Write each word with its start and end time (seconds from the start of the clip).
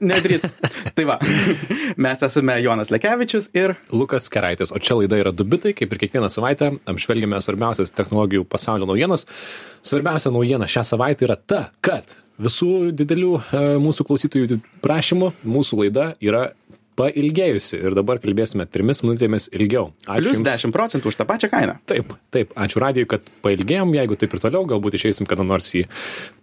nedrįs. 0.00 0.46
Tai 0.96 1.06
va, 1.08 1.18
mes 2.00 2.24
esame 2.26 2.56
Jonas 2.64 2.92
Lekevičius 2.92 3.50
ir 3.56 3.76
Lukas 3.92 4.30
Keraitis, 4.32 4.72
o 4.72 4.80
čia 4.82 4.98
laida 4.98 5.20
yra 5.20 5.34
Dubitai, 5.34 5.74
kaip 5.76 5.92
ir 5.92 6.02
kiekvieną 6.04 6.30
savaitę 6.32 6.72
apžvelgiame 6.90 7.40
svarbiausias 7.44 7.94
technologijų 7.96 8.46
pasaulio 8.50 8.88
naujienas. 8.90 9.26
Svarbiausia 9.86 10.32
naujiena 10.34 10.68
šią 10.70 10.84
savaitę 10.92 11.28
yra 11.28 11.38
ta, 11.38 11.68
kad 11.84 12.16
visų 12.40 12.90
didelių 12.96 13.34
e, 13.36 13.62
mūsų 13.84 14.06
klausytojų 14.08 14.60
prašymų 14.84 15.32
mūsų 15.44 15.82
laida 15.84 16.10
yra 16.24 16.50
pailgėjusi 16.98 17.78
ir 17.78 17.94
dabar 17.96 18.20
kalbėsime 18.22 18.66
trimis 18.68 19.00
minutėmis 19.04 19.48
ilgiau. 19.54 19.90
plus 20.04 20.40
Jums. 20.40 20.46
10 20.46 20.74
procentų 20.74 21.10
už 21.10 21.18
tą 21.18 21.26
pačią 21.28 21.50
kainą. 21.52 21.76
Taip, 21.88 22.12
taip, 22.34 22.52
ačiū 22.58 22.82
radijui, 22.82 23.08
kad 23.10 23.26
pailgėjom, 23.44 23.94
jeigu 23.96 24.18
taip 24.20 24.34
ir 24.36 24.42
toliau, 24.42 24.66
galbūt 24.68 24.98
išeisim 24.98 25.28
kada 25.30 25.46
nors 25.46 25.70
į 25.78 25.86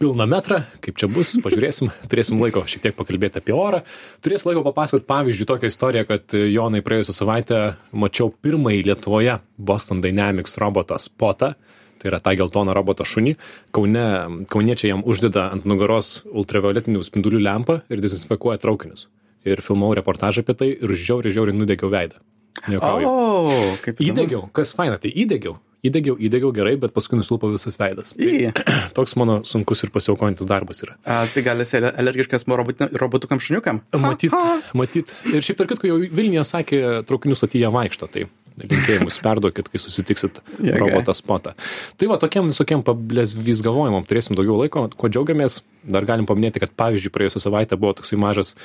pilną 0.01 0.27
metrą, 0.29 0.63
kaip 0.83 0.99
čia 0.99 1.09
bus, 1.11 1.35
pažiūrėsim, 1.45 1.91
turėsim 2.09 2.41
laiko 2.41 2.65
šiek 2.69 2.87
tiek 2.87 2.97
pakalbėti 2.97 3.41
apie 3.41 3.55
orą, 3.55 3.83
turės 4.25 4.47
laiko 4.47 4.65
papasakoti 4.67 5.07
pavyzdžiui 5.09 5.49
tokią 5.51 5.71
istoriją, 5.73 6.07
kad 6.09 6.37
e, 6.37 6.47
Jonai 6.53 6.83
praėjusią 6.85 7.15
savaitę 7.15 7.61
mačiau 7.91 8.31
pirmąjį 8.31 8.85
Lietuvoje 8.91 9.39
Boston 9.57 10.03
Dynamics 10.05 10.57
robotą 10.61 10.99
Spotą. 11.01 11.55
Tai 11.97 12.11
yra 12.11 12.19
tą 12.21 12.35
geltoną 12.37 12.75
roboto 12.77 13.01
šunį. 13.09 13.31
Kaune, 13.73 14.05
kauniečiai 14.53 14.91
jam 14.91 15.01
uždeda 15.01 15.47
ant 15.55 15.65
nugaros 15.65 16.19
ultravioletinių 16.29 17.01
spindulių 17.01 17.41
lempą 17.41 17.79
ir 17.89 18.03
dezinfekuoja 18.03 18.61
traukinius. 18.61 19.07
Ir 19.47 19.61
filmavau 19.63 19.95
reportažą 19.99 20.43
apie 20.43 20.57
tai 20.57 20.73
ir 20.75 20.97
žiauriai, 20.97 21.35
žiauriai 21.35 21.57
nudegiau 21.57 21.91
veidą. 21.93 22.19
Nejuokauju. 22.65 23.07
O, 23.07 23.77
kaip 23.83 24.01
įdomu. 24.01 24.11
Įdegiau, 24.11 24.43
kas 24.55 24.73
faina, 24.75 24.97
tai 25.01 25.11
įdegiau. 25.13 25.57
Įdegiau, 25.85 26.15
įdegiau 26.17 26.49
gerai, 26.55 26.73
bet 26.81 26.91
paskui 26.95 27.19
nusilpo 27.19 27.51
visas 27.53 27.77
veidas. 27.79 28.15
Į. 28.17 28.49
Toks 28.97 29.13
mano 29.19 29.39
sunkus 29.47 29.85
ir 29.85 29.91
pasiaukojantis 29.93 30.49
darbas 30.49 30.81
yra. 30.83 30.97
A, 31.05 31.21
tai 31.31 31.43
gali 31.45 31.63
esi 31.67 31.77
alergiškas 31.77 32.47
robotukam 32.49 33.41
šuniukam? 33.43 33.83
Matyt, 34.01 34.33
matyt. 34.77 35.13
Ir 35.29 35.45
šiaip 35.45 35.61
tarp 35.61 35.75
kitko 35.75 35.91
jau 35.91 36.01
Vilniuje 36.01 36.47
sakė, 36.49 36.81
traukinių 37.07 37.37
stotyje 37.37 37.71
vaikšto, 37.77 38.09
tai 38.11 38.25
linkėjimus 38.61 39.19
perduokit, 39.23 39.69
kai 39.71 39.81
susitiksit 39.81 40.41
Jėga. 40.57 40.79
robotą 40.81 41.15
spotą. 41.17 41.53
Tai 41.97 42.09
va, 42.11 42.19
tokiem 42.21 42.49
visokiem 42.51 42.83
pablės 42.85 43.35
galvojimam 43.37 44.05
turėsim 44.07 44.37
daugiau 44.37 44.57
laiko, 44.61 44.87
kuo 44.97 45.09
džiaugiamės. 45.11 45.61
Dar 45.87 46.03
galim 46.03 46.25
paminėti, 46.27 46.59
kad 46.59 46.73
pavyzdžiui, 46.75 47.13
praėjusią 47.15 47.39
savaitę 47.45 47.77
buvo 47.79 47.93
toksai 47.95 48.17
mažas, 48.19 48.55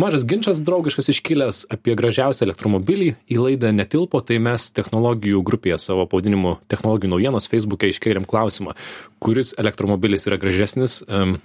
mažas 0.00 0.24
ginčas 0.24 0.62
draugiškas 0.64 1.10
iškilęs 1.12 1.66
apie 1.74 1.96
gražiausią 1.98 2.46
elektromobilį. 2.46 3.10
Į 3.28 3.40
laidą 3.42 3.74
netilpo, 3.76 4.22
tai 4.24 4.38
mes 4.40 4.70
technologijų 4.72 5.42
grupėje 5.44 5.82
savo 5.82 6.06
pavadinimu 6.08 6.56
technologijų 6.72 7.12
naujienos 7.12 7.50
Facebook'e 7.52 7.92
iškėlėm 7.92 8.24
klausimą, 8.30 8.76
kuris 9.20 9.52
elektromobilis 9.60 10.30
yra 10.30 10.40
gražesnis. 10.40 11.02
Um, 11.10 11.42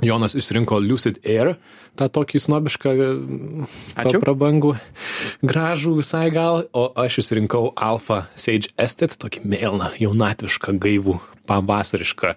Jonas 0.00 0.34
išsirinko 0.38 0.78
Lucid 0.80 1.18
Air, 1.26 1.56
tą 1.98 2.08
tokį 2.12 2.40
snobišką 2.40 2.92
mm, 2.96 3.66
Ačiū. 4.00 4.22
prabangų, 4.22 4.72
gražų 5.44 5.96
visai 5.98 6.28
gal, 6.34 6.64
o 6.72 6.86
aš 6.96 7.20
išsirinkau 7.22 7.72
Alpha 7.76 8.24
Sage 8.38 8.72
Estate, 8.80 9.18
tokį 9.20 9.44
mėlyną, 9.44 9.92
jaunatvišką, 10.00 10.78
gaivų, 10.82 11.18
pavasarišką. 11.50 12.34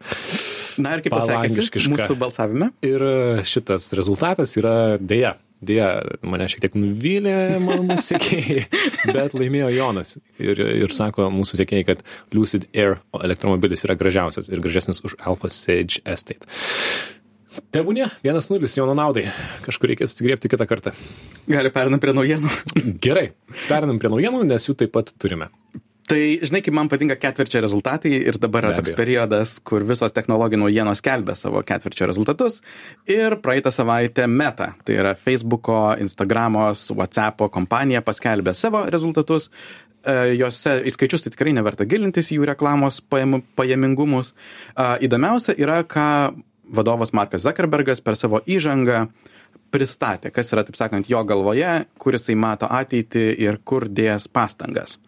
Na 0.83 0.97
ir 0.97 1.05
kaip 1.05 1.15
Palangiškiška. 1.15 1.95
mūsų 1.95 2.19
balsavime? 2.19 2.69
Ir 2.85 3.03
e, 3.05 3.17
šitas 3.47 3.93
rezultatas 3.97 4.57
yra 4.59 4.75
dėja. 4.99 5.37
Dėja, 5.65 5.87
mane 6.27 6.49
šiek 6.51 6.65
tiek 6.65 6.73
nuvylė 6.77 7.35
mano 7.63 7.95
sekėjai, 8.09 8.65
bet 9.07 9.33
laimėjo 9.37 9.69
Jonas. 9.73 10.17
Ir, 10.41 10.59
ir 10.59 10.93
sako 10.93 11.29
mūsų 11.33 11.61
sekėjai, 11.61 11.85
kad 11.87 12.03
Lucid 12.35 12.67
Air 12.75 12.99
elektromobilis 13.15 13.85
yra 13.87 13.95
gražiausias 13.97 14.51
ir 14.51 14.61
gražesnis 14.61 14.99
už 15.07 15.15
Alpha 15.23 15.49
Sage 15.49 16.03
Estate. 16.03 16.43
Tebūnė, 17.75 18.09
vienas 18.23 18.49
nulis 18.51 18.75
Jono 18.77 18.95
naudai. 18.97 19.29
Kažkur 19.65 19.91
reikės 19.91 20.13
atsigriepti 20.13 20.51
kitą 20.51 20.67
kartą. 20.69 20.95
Gali 21.47 21.71
perinam 21.73 22.01
prie 22.03 22.15
naujienų. 22.15 22.51
Gerai, 23.05 23.29
perinam 23.67 23.99
prie 24.01 24.11
naujienų, 24.11 24.43
nes 24.49 24.67
jų 24.67 24.77
taip 24.79 24.93
pat 24.95 25.11
turime. 25.21 25.49
Tai 26.05 26.19
žinai, 26.45 26.61
kaip 26.61 26.75
man 26.77 26.89
patinka 26.89 27.15
ketvirčio 27.17 27.63
rezultatai 27.63 28.11
ir 28.13 28.37
dabar 28.37 28.67
yra 28.67 28.77
toks 28.77 28.93
periodas, 28.97 29.55
kur 29.65 29.81
visos 29.89 30.13
technologijų 30.13 30.59
naujienos 30.61 31.01
skelbia 31.01 31.33
savo 31.37 31.63
ketvirčio 31.65 32.05
rezultatus. 32.11 32.59
Ir 33.09 33.39
praeitą 33.41 33.73
savaitę 33.73 34.27
Meta, 34.29 34.75
tai 34.85 34.99
yra 34.99 35.15
Facebook'o, 35.17 35.95
Instagram'o, 36.05 36.67
WhatsApp'o 36.99 37.49
kompanija 37.53 38.03
paskelbė 38.05 38.53
savo 38.53 38.83
rezultatus. 38.93 39.49
E, 40.05 40.35
Jose 40.37 40.77
į 40.85 40.93
skaičius 40.93 41.25
tai 41.25 41.33
tikrai 41.33 41.55
neverta 41.57 41.89
gilintis 41.89 42.29
jų 42.35 42.45
reklamos 42.51 43.01
pajamingumus. 43.09 44.35
A, 44.77 44.99
Įdomiausia 45.01 45.57
yra, 45.57 45.81
ką 45.89 46.05
vadovas 46.69 47.13
Markas 47.13 47.45
Zuckerbergas 47.45 48.01
per 48.01 48.17
savo 48.19 48.41
įžangą 48.45 49.07
pristatė, 49.73 50.31
kas 50.33 50.53
yra, 50.53 50.63
taip 50.67 50.77
sakant, 50.79 51.09
jo 51.11 51.21
galvoje, 51.27 51.85
kur 51.99 52.15
jisai 52.15 52.37
mato 52.39 52.69
ateitį 52.71 53.25
ir 53.43 53.59
kur 53.67 53.87
dės 53.91 54.29
pastangas. 54.31 54.99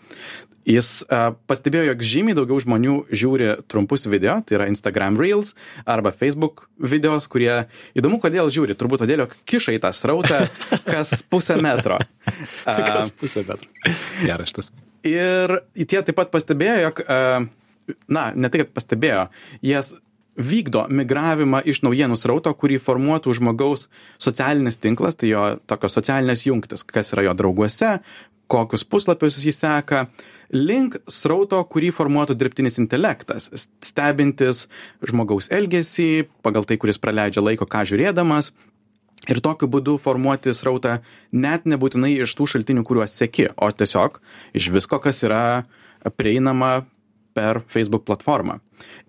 Jis 0.68 0.90
uh, 1.06 1.30
pastebėjo, 1.48 1.86
jog 1.94 2.02
žymiai 2.04 2.36
daugiau 2.36 2.60
žmonių 2.60 2.96
žiūri 3.16 3.46
trumpus 3.72 4.04
video, 4.12 4.42
tai 4.44 4.58
yra 4.58 4.66
Instagram 4.68 5.16
Reels 5.16 5.54
arba 5.88 6.12
Facebook 6.12 6.66
videos, 6.76 7.30
kurie 7.32 7.70
įdomu, 7.96 8.20
kodėl 8.20 8.52
žiūri. 8.52 8.76
Turbūt 8.76 9.06
todėl, 9.06 9.24
jog 9.24 9.38
kiša 9.48 9.78
į 9.78 9.80
tą 9.86 9.94
srautą 9.96 10.42
kas 10.92 11.22
pusę 11.24 11.56
metro. 11.64 12.02
Kas 12.68 13.08
Uh, 13.08 13.14
pusę 13.16 13.46
metro. 13.48 13.70
Geras 14.20 14.52
šitas. 14.52 14.68
ir 15.08 15.54
tie 15.88 16.02
taip 16.04 16.18
pat 16.18 16.34
pastebėjo, 16.34 16.82
jog, 16.90 17.00
uh, 17.06 17.96
na, 18.12 18.26
ne 18.36 18.52
tai, 18.52 18.66
kad 18.66 18.74
pastebėjo, 18.76 19.22
jas 19.64 19.94
vykdo 20.38 20.86
migravimą 20.94 21.64
iš 21.66 21.82
naujienų 21.86 22.18
srauto, 22.20 22.54
kurį 22.54 22.78
formuotų 22.84 23.34
žmogaus 23.40 23.88
socialinis 24.22 24.80
tinklas, 24.82 25.18
tai 25.18 25.34
jo 25.34 25.44
tokios 25.70 25.98
socialinės 25.98 26.46
jungtis, 26.46 26.86
kas 26.86 27.14
yra 27.16 27.28
jo 27.28 27.36
drauguose, 27.38 27.98
kokius 28.48 28.86
puslapius 28.88 29.40
jis 29.44 29.60
seka, 29.60 30.06
link 30.54 31.00
srauto, 31.12 31.60
kurį 31.68 31.92
formuotų 31.96 32.38
dirbtinis 32.38 32.80
intelektas, 32.82 33.50
stebintis 33.84 34.68
žmogaus 35.06 35.52
elgesį, 35.54 36.28
pagal 36.46 36.68
tai, 36.68 36.80
kuris 36.80 37.02
praleidžia 37.02 37.44
laiko, 37.44 37.68
ką 37.68 37.84
žiūrėdamas. 37.90 38.54
Ir 39.28 39.42
tokiu 39.42 39.68
būdu 39.68 39.96
formuoti 40.00 40.54
srautą 40.54 41.00
net 41.34 41.66
nebūtinai 41.66 42.14
iš 42.22 42.36
tų 42.38 42.46
šaltinių, 42.54 42.84
kuriuos 42.86 43.16
seki, 43.18 43.50
o 43.58 43.72
tiesiog 43.74 44.22
iš 44.56 44.70
visko, 44.76 45.02
kas 45.02 45.24
yra 45.26 45.42
prieinama 46.16 46.86
per 47.38 47.62
Facebook 47.70 48.08
platformą. 48.10 48.58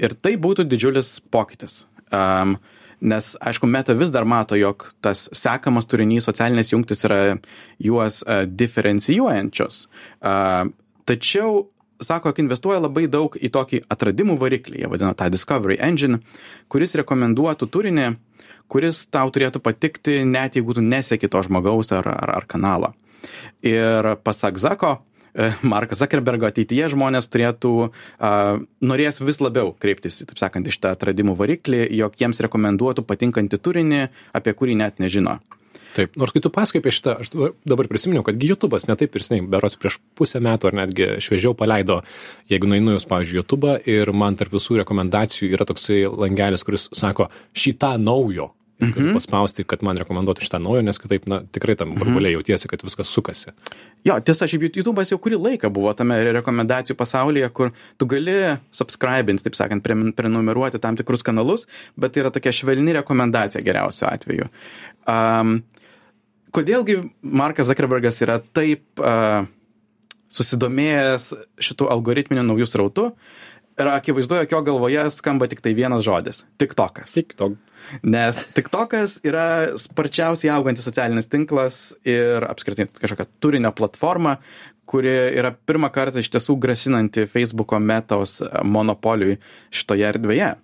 Ir 0.00 0.14
tai 0.14 0.36
būtų 0.40 0.68
didžiulis 0.68 1.16
pokytis. 1.32 1.80
Um, 2.12 2.56
nes, 3.00 3.32
aišku, 3.40 3.68
meta 3.70 3.96
vis 3.96 4.12
dar 4.14 4.28
mato, 4.28 4.58
jog 4.58 4.90
tas 5.04 5.26
sekamas 5.32 5.88
turinys, 5.88 6.28
socialinės 6.28 6.72
jungtis 6.74 7.04
yra 7.08 7.22
juos 7.82 8.20
uh, 8.26 8.44
diferencijuojančios. 8.46 9.86
Uh, 10.20 10.70
tačiau 11.08 11.66
sako, 12.02 12.30
kad 12.30 12.42
investuoja 12.42 12.80
labai 12.82 13.06
daug 13.10 13.34
į 13.34 13.50
tokį 13.54 13.82
atradimų 13.90 14.38
variklį, 14.38 14.82
jie 14.82 14.90
vadina 14.90 15.14
tą 15.18 15.28
Discovery 15.32 15.78
Engine, 15.82 16.20
kuris 16.70 16.94
rekomenduotų 16.98 17.68
turinį, 17.74 18.08
kuris 18.70 19.04
tau 19.10 19.30
turėtų 19.34 19.62
patikti, 19.64 20.20
net 20.28 20.58
jeigu 20.58 20.76
tu 20.76 20.84
neseki 20.84 21.30
to 21.32 21.42
žmogaus 21.46 21.92
ar, 21.96 22.06
ar, 22.12 22.34
ar 22.38 22.48
kanalo. 22.50 22.92
Ir 23.66 24.14
pasak 24.22 24.60
Zako, 24.62 24.98
Marko 25.62 25.98
Zuckerbergo 25.98 26.48
ateityje 26.48 26.90
žmonės 26.94 27.30
turėtų, 27.32 27.74
uh, 27.88 28.62
norės 28.82 29.22
vis 29.22 29.42
labiau 29.44 29.74
kreiptis, 29.78 30.22
taip 30.24 30.40
sakant, 30.40 30.66
iš 30.68 30.80
tą 30.82 30.94
atradimų 30.96 31.36
variklį, 31.38 31.84
jog 32.00 32.18
jiems 32.18 32.42
rekomenduotų 32.44 33.06
patinkantį 33.06 33.62
turinį, 33.62 34.02
apie 34.34 34.56
kurį 34.58 34.80
net 34.82 34.98
nežino. 35.02 35.38
Taip, 35.96 36.12
nors 36.20 36.34
kai 36.34 36.42
tu 36.44 36.50
pasakai 36.52 36.82
apie 36.82 36.92
šitą, 36.94 37.14
aš 37.22 37.30
dabar 37.66 37.88
prisiminiau, 37.90 38.22
kad 38.26 38.38
YouTube'as 38.38 38.86
netaip 38.90 39.16
ir 39.16 39.24
seniai, 39.24 39.46
berots 39.50 39.78
prieš 39.80 39.96
pusę 40.18 40.38
metų 40.44 40.70
ar 40.70 40.76
netgi 40.82 41.08
šviežiau 41.24 41.56
paleido, 41.58 42.02
jeigu 42.50 42.68
nueinu 42.70 42.94
jūs, 42.94 43.08
pavyzdžiui, 43.08 43.40
YouTube'ą 43.40 43.74
ir 43.88 44.12
man 44.14 44.36
tarp 44.38 44.54
visų 44.54 44.82
rekomendacijų 44.82 45.50
yra 45.56 45.66
toksai 45.68 46.04
langelis, 46.06 46.66
kuris 46.66 46.86
sako 46.94 47.30
šitą 47.56 47.96
naujo. 47.98 48.52
Ir 48.78 48.92
galiu 48.94 49.14
paspausti, 49.16 49.64
kad 49.68 49.82
man 49.86 49.98
rekomenduotų 49.98 50.44
šitą 50.46 50.60
naują, 50.62 50.84
nes 50.86 51.00
kitaip, 51.02 51.26
na, 51.30 51.40
tikrai 51.54 51.74
tam 51.78 51.96
burbulė 51.98 52.32
jautiesi, 52.34 52.70
kad 52.70 52.82
viskas 52.86 53.10
sukasi. 53.10 53.52
Jo, 54.06 54.18
tiesa, 54.24 54.46
šiaip 54.50 54.68
YouTube'as 54.68 55.12
jau 55.12 55.18
kurį 55.22 55.40
laiką 55.42 55.70
buvo 55.74 55.92
tame 55.98 56.18
rekomendacijų 56.38 56.96
pasaulyje, 56.98 57.48
kur 57.54 57.72
tu 57.98 58.08
gali 58.10 58.36
subscribinti, 58.74 59.44
taip 59.46 59.58
sakant, 59.58 59.84
pre- 59.84 60.12
prenumeruoti 60.18 60.80
tam 60.82 60.98
tikrus 60.98 61.26
kanalus, 61.26 61.66
bet 61.98 62.14
tai 62.14 62.24
yra 62.24 62.32
tokia 62.34 62.54
švelni 62.54 62.94
rekomendacija 63.00 63.64
geriausiu 63.66 64.06
atveju. 64.12 64.48
Um, 65.10 65.58
kodėlgi 66.54 67.00
Markas 67.22 67.70
Zuckerbergas 67.70 68.22
yra 68.24 68.38
taip 68.54 69.02
uh, 69.02 69.42
susidomėjęs 70.32 71.32
šitų 71.64 71.90
algoritminių 71.94 72.46
naujų 72.46 72.68
srautų? 72.68 73.10
Ir 73.78 73.88
akivaizdu, 73.92 74.34
jog 74.40 74.52
jo 74.52 74.60
galvoje 74.66 75.04
skamba 75.14 75.46
tik 75.46 75.60
tai 75.62 75.72
vienas 75.78 76.02
žodis- 76.02 76.42
TikTokas. 76.60 77.12
Tik 77.14 77.34
to. 77.38 77.52
Nes 78.02 78.40
TikTokas 78.54 79.20
yra 79.22 79.78
sparčiausiai 79.78 80.50
augantis 80.50 80.84
socialinis 80.84 81.30
tinklas 81.30 81.94
ir 82.04 82.42
apskritai 82.42 82.88
kažkokia 82.90 83.26
turinio 83.40 83.70
platforma, 83.72 84.38
kuri 84.86 85.12
yra 85.38 85.52
pirmą 85.54 85.92
kartą 85.94 86.18
iš 86.18 86.30
tiesų 86.34 86.58
grasinanti 86.58 87.26
Facebooko 87.30 87.78
metos 87.78 88.40
monopoliui 88.64 89.38
šitoje 89.70 90.08
erdvėje. 90.10 90.56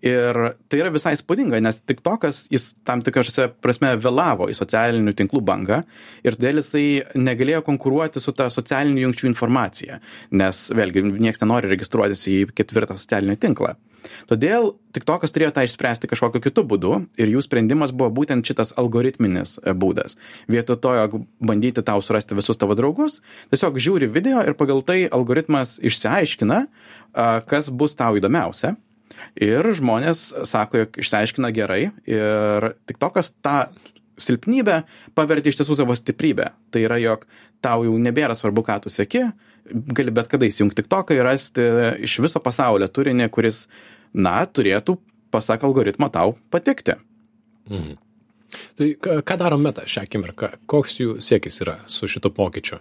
Ir 0.00 0.38
tai 0.72 0.78
yra 0.80 0.92
visai 0.94 1.12
spūdinga, 1.18 1.58
nes 1.60 1.82
TikTokas 1.84 2.46
jis 2.52 2.70
tam 2.88 3.02
tikrose 3.04 3.50
prasme 3.60 3.92
vėlavo 4.00 4.48
į 4.48 4.56
socialinių 4.56 5.12
tinklų 5.18 5.42
bangą 5.44 5.82
ir 6.24 6.38
todėl 6.38 6.62
jisai 6.62 6.86
negalėjo 7.20 7.60
konkuruoti 7.66 8.22
su 8.24 8.32
ta 8.36 8.48
socialinių 8.52 9.04
jungčių 9.04 9.28
informacija, 9.28 10.00
nes 10.32 10.64
vėlgi 10.72 11.04
niekas 11.10 11.44
nenori 11.44 11.68
registruotis 11.74 12.24
į 12.32 12.40
ketvirtą 12.56 12.96
socialinį 12.96 13.36
tinklą. 13.44 13.76
Todėl 14.30 14.70
TikTokas 14.96 15.34
turėjo 15.34 15.52
tą 15.56 15.66
išspręsti 15.66 16.08
kažkokiu 16.08 16.40
kitu 16.46 16.64
būdu 16.64 16.94
ir 17.20 17.32
jų 17.34 17.42
sprendimas 17.44 17.92
buvo 17.92 18.08
būtent 18.20 18.48
šitas 18.48 18.72
algoritminis 18.80 19.58
e, 19.60 19.74
būdas. 19.76 20.16
Vietoj 20.50 20.80
to, 20.80 20.94
jog 20.96 21.16
bandyti 21.44 21.84
tau 21.84 22.00
surasti 22.04 22.38
visus 22.38 22.56
tavo 22.60 22.76
draugus, 22.78 23.20
tiesiog 23.52 23.76
žiūri 23.76 24.08
video 24.08 24.40
ir 24.40 24.56
pagal 24.56 24.80
tai 24.86 25.02
algoritmas 25.04 25.76
išsiaiškina, 25.84 26.62
kas 27.50 27.68
bus 27.74 27.96
tau 27.98 28.16
įdomiausia. 28.16 28.76
Ir 29.40 29.66
žmonės 29.76 30.30
sako, 30.48 30.84
jog 30.84 31.00
išsiaiškina 31.02 31.52
gerai 31.56 31.82
ir 32.08 32.72
TikTokas 32.90 33.34
tą 33.44 33.70
silpnybę 34.20 34.82
pavertė 35.16 35.52
iš 35.52 35.60
tiesų 35.60 35.78
savo 35.78 35.96
stiprybę. 35.96 36.50
Tai 36.72 36.82
yra, 36.84 36.98
jog 37.00 37.24
tau 37.64 37.86
jau 37.86 37.96
nebėra 38.00 38.36
svarbu, 38.36 38.64
ką 38.66 38.80
tu 38.84 38.92
seki, 38.92 39.26
gali 39.96 40.12
bet 40.14 40.28
kada 40.32 40.48
įsijungti 40.48 40.82
TikToką 40.82 41.16
ir 41.16 41.24
rasti 41.26 41.64
iš 42.06 42.18
viso 42.24 42.42
pasaulio 42.42 42.88
turinį, 42.90 43.30
kuris, 43.32 43.64
na, 44.12 44.40
turėtų, 44.46 44.98
pasak 45.32 45.64
algoritmo, 45.66 46.10
tau 46.12 46.36
patikti. 46.52 46.96
Mhm. 47.70 47.98
Tai 48.76 48.86
ką, 48.98 49.36
daro 49.38 49.58
meta 49.62 49.84
šią 49.86 50.04
akimirką? 50.08 50.54
Koks 50.70 50.96
jų 50.98 51.18
siekis 51.22 51.60
yra 51.62 51.78
su 51.86 52.08
šito 52.10 52.32
pokyčiu? 52.34 52.80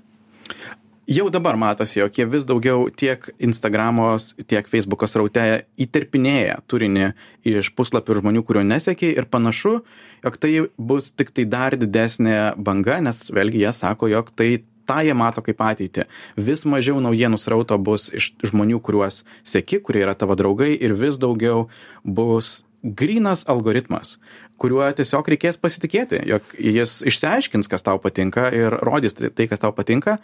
Jau 1.09 1.25
dabar 1.33 1.57
matosi, 1.57 1.97
jog 2.03 2.13
jie 2.13 2.25
vis 2.29 2.44
daugiau 2.45 2.83
tiek 2.94 3.23
Instagramos, 3.41 4.27
tiek 4.45 4.67
Facebook'o 4.69 5.07
sraute 5.09 5.45
įterpinėja 5.81 6.59
turinį 6.69 7.07
iš 7.50 7.71
puslapių 7.73 8.19
žmonių, 8.19 8.44
kurio 8.45 8.61
nesekė 8.61 9.09
ir 9.17 9.25
panašu, 9.25 9.79
jog 10.21 10.38
tai 10.38 10.51
bus 10.77 11.07
tik 11.09 11.31
tai 11.33 11.47
dar 11.50 11.73
didesnė 11.81 12.35
banga, 12.61 13.00
nes 13.01 13.23
vėlgi 13.33 13.63
jie 13.63 13.71
sako, 13.73 14.11
jog 14.11 14.29
tai 14.38 14.51
tą 14.85 15.00
jie 15.07 15.15
mato 15.17 15.41
kaip 15.47 15.63
ateitį. 15.65 16.06
Vis 16.38 16.61
mažiau 16.69 17.01
naujienų 17.01 17.41
srauto 17.41 17.79
bus 17.81 18.11
iš 18.13 18.35
žmonių, 18.51 18.77
kuriuos 18.77 19.23
seki, 19.41 19.81
kurie 19.81 20.06
yra 20.06 20.13
tavo 20.13 20.38
draugai 20.38 20.75
ir 20.77 20.94
vis 20.94 21.17
daugiau 21.17 21.71
bus 22.06 22.59
grynas 22.85 23.47
algoritmas, 23.50 24.19
kuriuo 24.61 24.85
tiesiog 24.94 25.33
reikės 25.33 25.57
pasitikėti, 25.57 26.21
jog 26.29 26.53
jis 26.53 27.00
išsiaiškins, 27.01 27.73
kas 27.73 27.89
tau 27.89 27.97
patinka 27.97 28.45
ir 28.53 28.77
rodys 28.85 29.17
tai 29.17 29.50
kas 29.50 29.65
tau 29.65 29.73
patinka. 29.73 30.19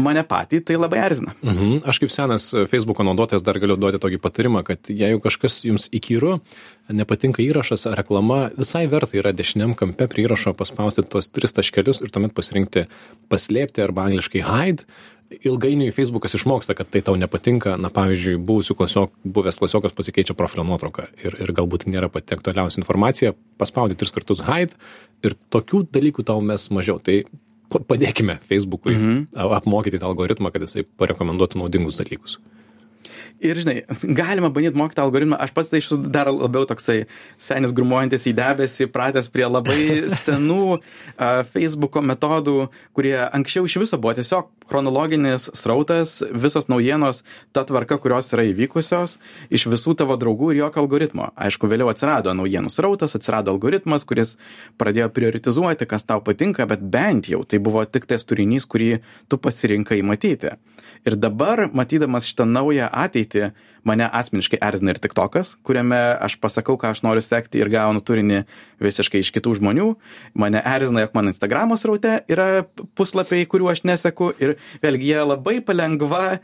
Mane 0.00 0.22
patį 0.24 0.62
tai 0.64 0.78
labai 0.78 1.02
erzina. 1.04 1.34
Mhm. 1.44 1.82
Aš 1.88 2.00
kaip 2.02 2.12
senas 2.14 2.48
Facebook'o 2.70 3.04
naudotojas 3.04 3.44
dar 3.44 3.58
galiu 3.60 3.76
duoti 3.76 4.00
tokį 4.00 4.20
patarimą, 4.22 4.64
kad 4.64 4.88
jeigu 4.88 5.20
kažkas 5.24 5.62
jums 5.68 5.88
įkyru, 5.92 6.38
nepatinka 6.92 7.42
įrašas 7.44 7.86
ar 7.90 7.98
reklama, 8.00 8.46
visai 8.56 8.86
verta 8.90 9.18
yra 9.20 9.34
dešiniam 9.36 9.76
kampe 9.78 10.08
prie 10.08 10.26
įrašo 10.26 10.54
paspausti 10.56 11.04
tos 11.04 11.28
tris 11.28 11.52
taškelius 11.56 12.02
ir 12.02 12.12
tuomet 12.12 12.34
pasirinkti 12.36 12.86
paslėpti 13.32 13.84
arba 13.84 14.08
angliškai 14.08 14.44
hide. 14.46 14.88
Ilgainiui 15.32 15.94
Facebookas 15.96 16.34
išmoksta, 16.36 16.74
kad 16.76 16.90
tai 16.92 17.00
tau 17.04 17.14
nepatinka. 17.16 17.78
Na, 17.80 17.88
pavyzdžiui, 17.94 18.34
buvusių 18.36 18.76
klasiok, 18.76 19.14
buvęs 19.24 19.56
klasiokas 19.62 19.94
pasikeičia 19.96 20.36
profilio 20.36 20.66
nuotrauką 20.68 21.06
ir, 21.24 21.38
ir 21.40 21.52
galbūt 21.56 21.86
nėra 21.88 22.10
pati 22.12 22.36
aktualiausia 22.36 22.82
informacija, 22.82 23.32
paspaudi 23.60 23.96
tris 23.96 24.12
kartus 24.12 24.42
hide 24.44 24.76
ir 25.24 25.36
tokių 25.54 25.86
dalykų 25.94 26.26
tau 26.28 26.42
mes 26.44 26.68
mažiau. 26.74 27.00
Tai 27.00 27.22
padėkime 27.72 28.38
Facebookui 28.48 28.96
mhm. 28.96 29.22
apmokyti 29.58 30.00
tą 30.02 30.10
algoritmą, 30.10 30.52
kad 30.54 30.64
jisai 30.66 30.84
parekomenduotų 31.00 31.62
naudingus 31.62 32.00
dalykus. 32.00 32.38
Ir 33.42 33.58
žinai, 33.58 33.80
galima 34.14 34.52
bandyti 34.54 34.78
mokyti 34.78 35.02
algoritmą, 35.02 35.34
aš 35.42 35.50
pats 35.54 35.72
tai 35.72 35.80
tiesų 35.80 35.96
dar 36.14 36.28
labiau 36.30 36.62
toksai 36.68 37.00
senis 37.42 37.72
grumuojantis 37.74 38.28
į 38.30 38.36
debesį, 38.38 38.86
pratęs 38.94 39.26
prie 39.34 39.48
labai 39.48 39.78
senų 40.24 40.60
uh, 40.76 41.40
Facebook'o 41.50 42.04
metodų, 42.06 42.68
kurie 42.94 43.16
anksčiau 43.24 43.66
iš 43.66 43.80
viso 43.82 43.98
buvo 43.98 44.14
tiesiog 44.20 44.52
chronologinis 44.68 45.48
srautas, 45.56 46.20
visos 46.32 46.68
naujienos, 46.68 47.22
ta 47.52 47.64
tvarka, 47.68 47.98
kurios 48.02 48.30
yra 48.34 48.44
įvykusios, 48.50 49.18
iš 49.52 49.66
visų 49.72 49.96
tavo 50.00 50.16
draugų 50.20 50.52
ir 50.52 50.62
jokio 50.62 50.82
algoritmo. 50.84 51.30
Aišku, 51.36 51.70
vėliau 51.70 51.90
atsirado 51.92 52.34
naujienų 52.36 52.72
srautas, 52.72 53.16
atsirado 53.18 53.54
algoritmas, 53.54 54.06
kuris 54.08 54.36
pradėjo 54.80 55.10
prioritizuoti, 55.14 55.88
kas 55.90 56.06
tau 56.08 56.22
patinka, 56.24 56.66
bet 56.70 56.82
bent 56.82 57.30
jau 57.32 57.42
tai 57.44 57.62
buvo 57.62 57.84
tik 57.84 58.08
tas 58.10 58.26
turinys, 58.28 58.68
kurį 58.68 59.02
tu 59.28 59.40
pasirinkai 59.42 60.02
matyti. 60.06 60.56
Ir 61.06 61.18
dabar, 61.18 61.66
matydamas 61.74 62.28
šitą 62.30 62.46
naują 62.46 62.88
ateitį, 62.92 63.52
mane 63.88 64.06
asmeniškai 64.06 64.60
erzina 64.62 64.94
ir 64.94 65.00
TikTokas, 65.02 65.56
kuriame 65.66 65.98
aš 66.22 66.36
pasakau, 66.42 66.76
ką 66.80 66.92
aš 66.92 67.02
noriu 67.06 67.22
sekti 67.24 67.62
ir 67.62 67.70
gaunu 67.72 68.02
turinį 68.04 68.42
visiškai 68.82 69.22
iš 69.22 69.32
kitų 69.34 69.56
žmonių. 69.60 69.88
Mane 70.38 70.62
erzina, 70.66 71.04
jog 71.04 71.16
mano 71.16 71.32
Instagramo 71.32 71.78
sraute 71.80 72.20
yra 72.30 72.64
puslapiai, 72.98 73.46
kuriuo 73.50 73.72
aš 73.72 73.84
neseku 73.88 74.32
ir 74.42 74.56
vėlgi 74.82 75.12
jie 75.12 75.22
labai 75.22 75.58
palengva 75.64 76.22
e, 76.32 76.38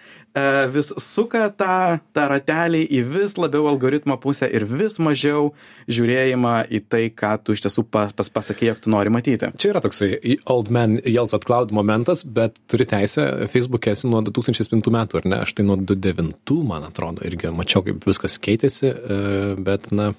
vis 0.75 0.93
suka 1.03 1.49
tą, 1.55 1.99
tą 2.17 2.27
ratelį 2.33 2.85
į 2.99 3.03
vis 3.15 3.39
labiau 3.39 3.69
algoritmo 3.71 4.19
pusę 4.23 4.49
ir 4.51 4.67
vis 4.69 4.99
mažiau 5.03 5.53
žiūrėjimą 5.91 6.57
į 6.75 6.83
tai, 6.91 7.05
ką 7.15 7.35
tu 7.43 7.57
iš 7.57 7.65
tiesų 7.67 7.87
pas, 7.91 8.15
pas, 8.17 8.31
pasakė, 8.33 8.73
jog 8.73 8.83
tu 8.85 8.95
nori 8.95 9.13
matyti. 9.15 9.53
Čia 9.59 9.73
yra 9.75 9.85
toksai 9.85 10.39
old 10.51 10.73
man 10.75 10.99
yells 11.05 11.35
at 11.37 11.47
cloud 11.49 11.75
momentas, 11.75 12.25
bet 12.25 12.59
turi 12.71 12.87
teisę, 12.89 13.29
Facebook'e 13.53 13.95
esi 13.95 14.11
nuo 14.11 14.23
2005 14.27 14.93
metų, 14.95 15.23
ar 15.23 15.29
ne? 15.29 15.41
Aš 15.47 15.55
tai 15.59 15.67
nuo 15.67 15.79
2009, 15.81 16.63
man 16.69 16.87
atrodo, 16.89 17.28
irgi 17.29 17.53
mačiau, 17.55 17.85
kaip 17.87 18.07
viskas 18.09 18.39
keitėsi, 18.43 18.91
e, 18.91 19.19
bet, 19.65 19.91
na, 19.95 20.13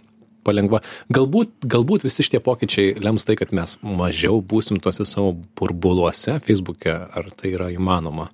palengva. 0.48 0.82
Galbūt, 1.14 1.68
galbūt 1.70 2.06
visi 2.08 2.26
šitie 2.26 2.42
pokyčiai 2.44 2.98
lems 3.04 3.28
tai, 3.28 3.38
kad 3.40 3.54
mes 3.56 3.76
mažiau 3.84 4.42
būsim 4.46 4.80
tose 4.84 5.06
savo 5.08 5.34
burbuluose 5.60 6.40
Facebook'e, 6.46 6.96
ar 7.20 7.32
tai 7.36 7.54
yra 7.58 7.70
įmanoma? 7.76 8.30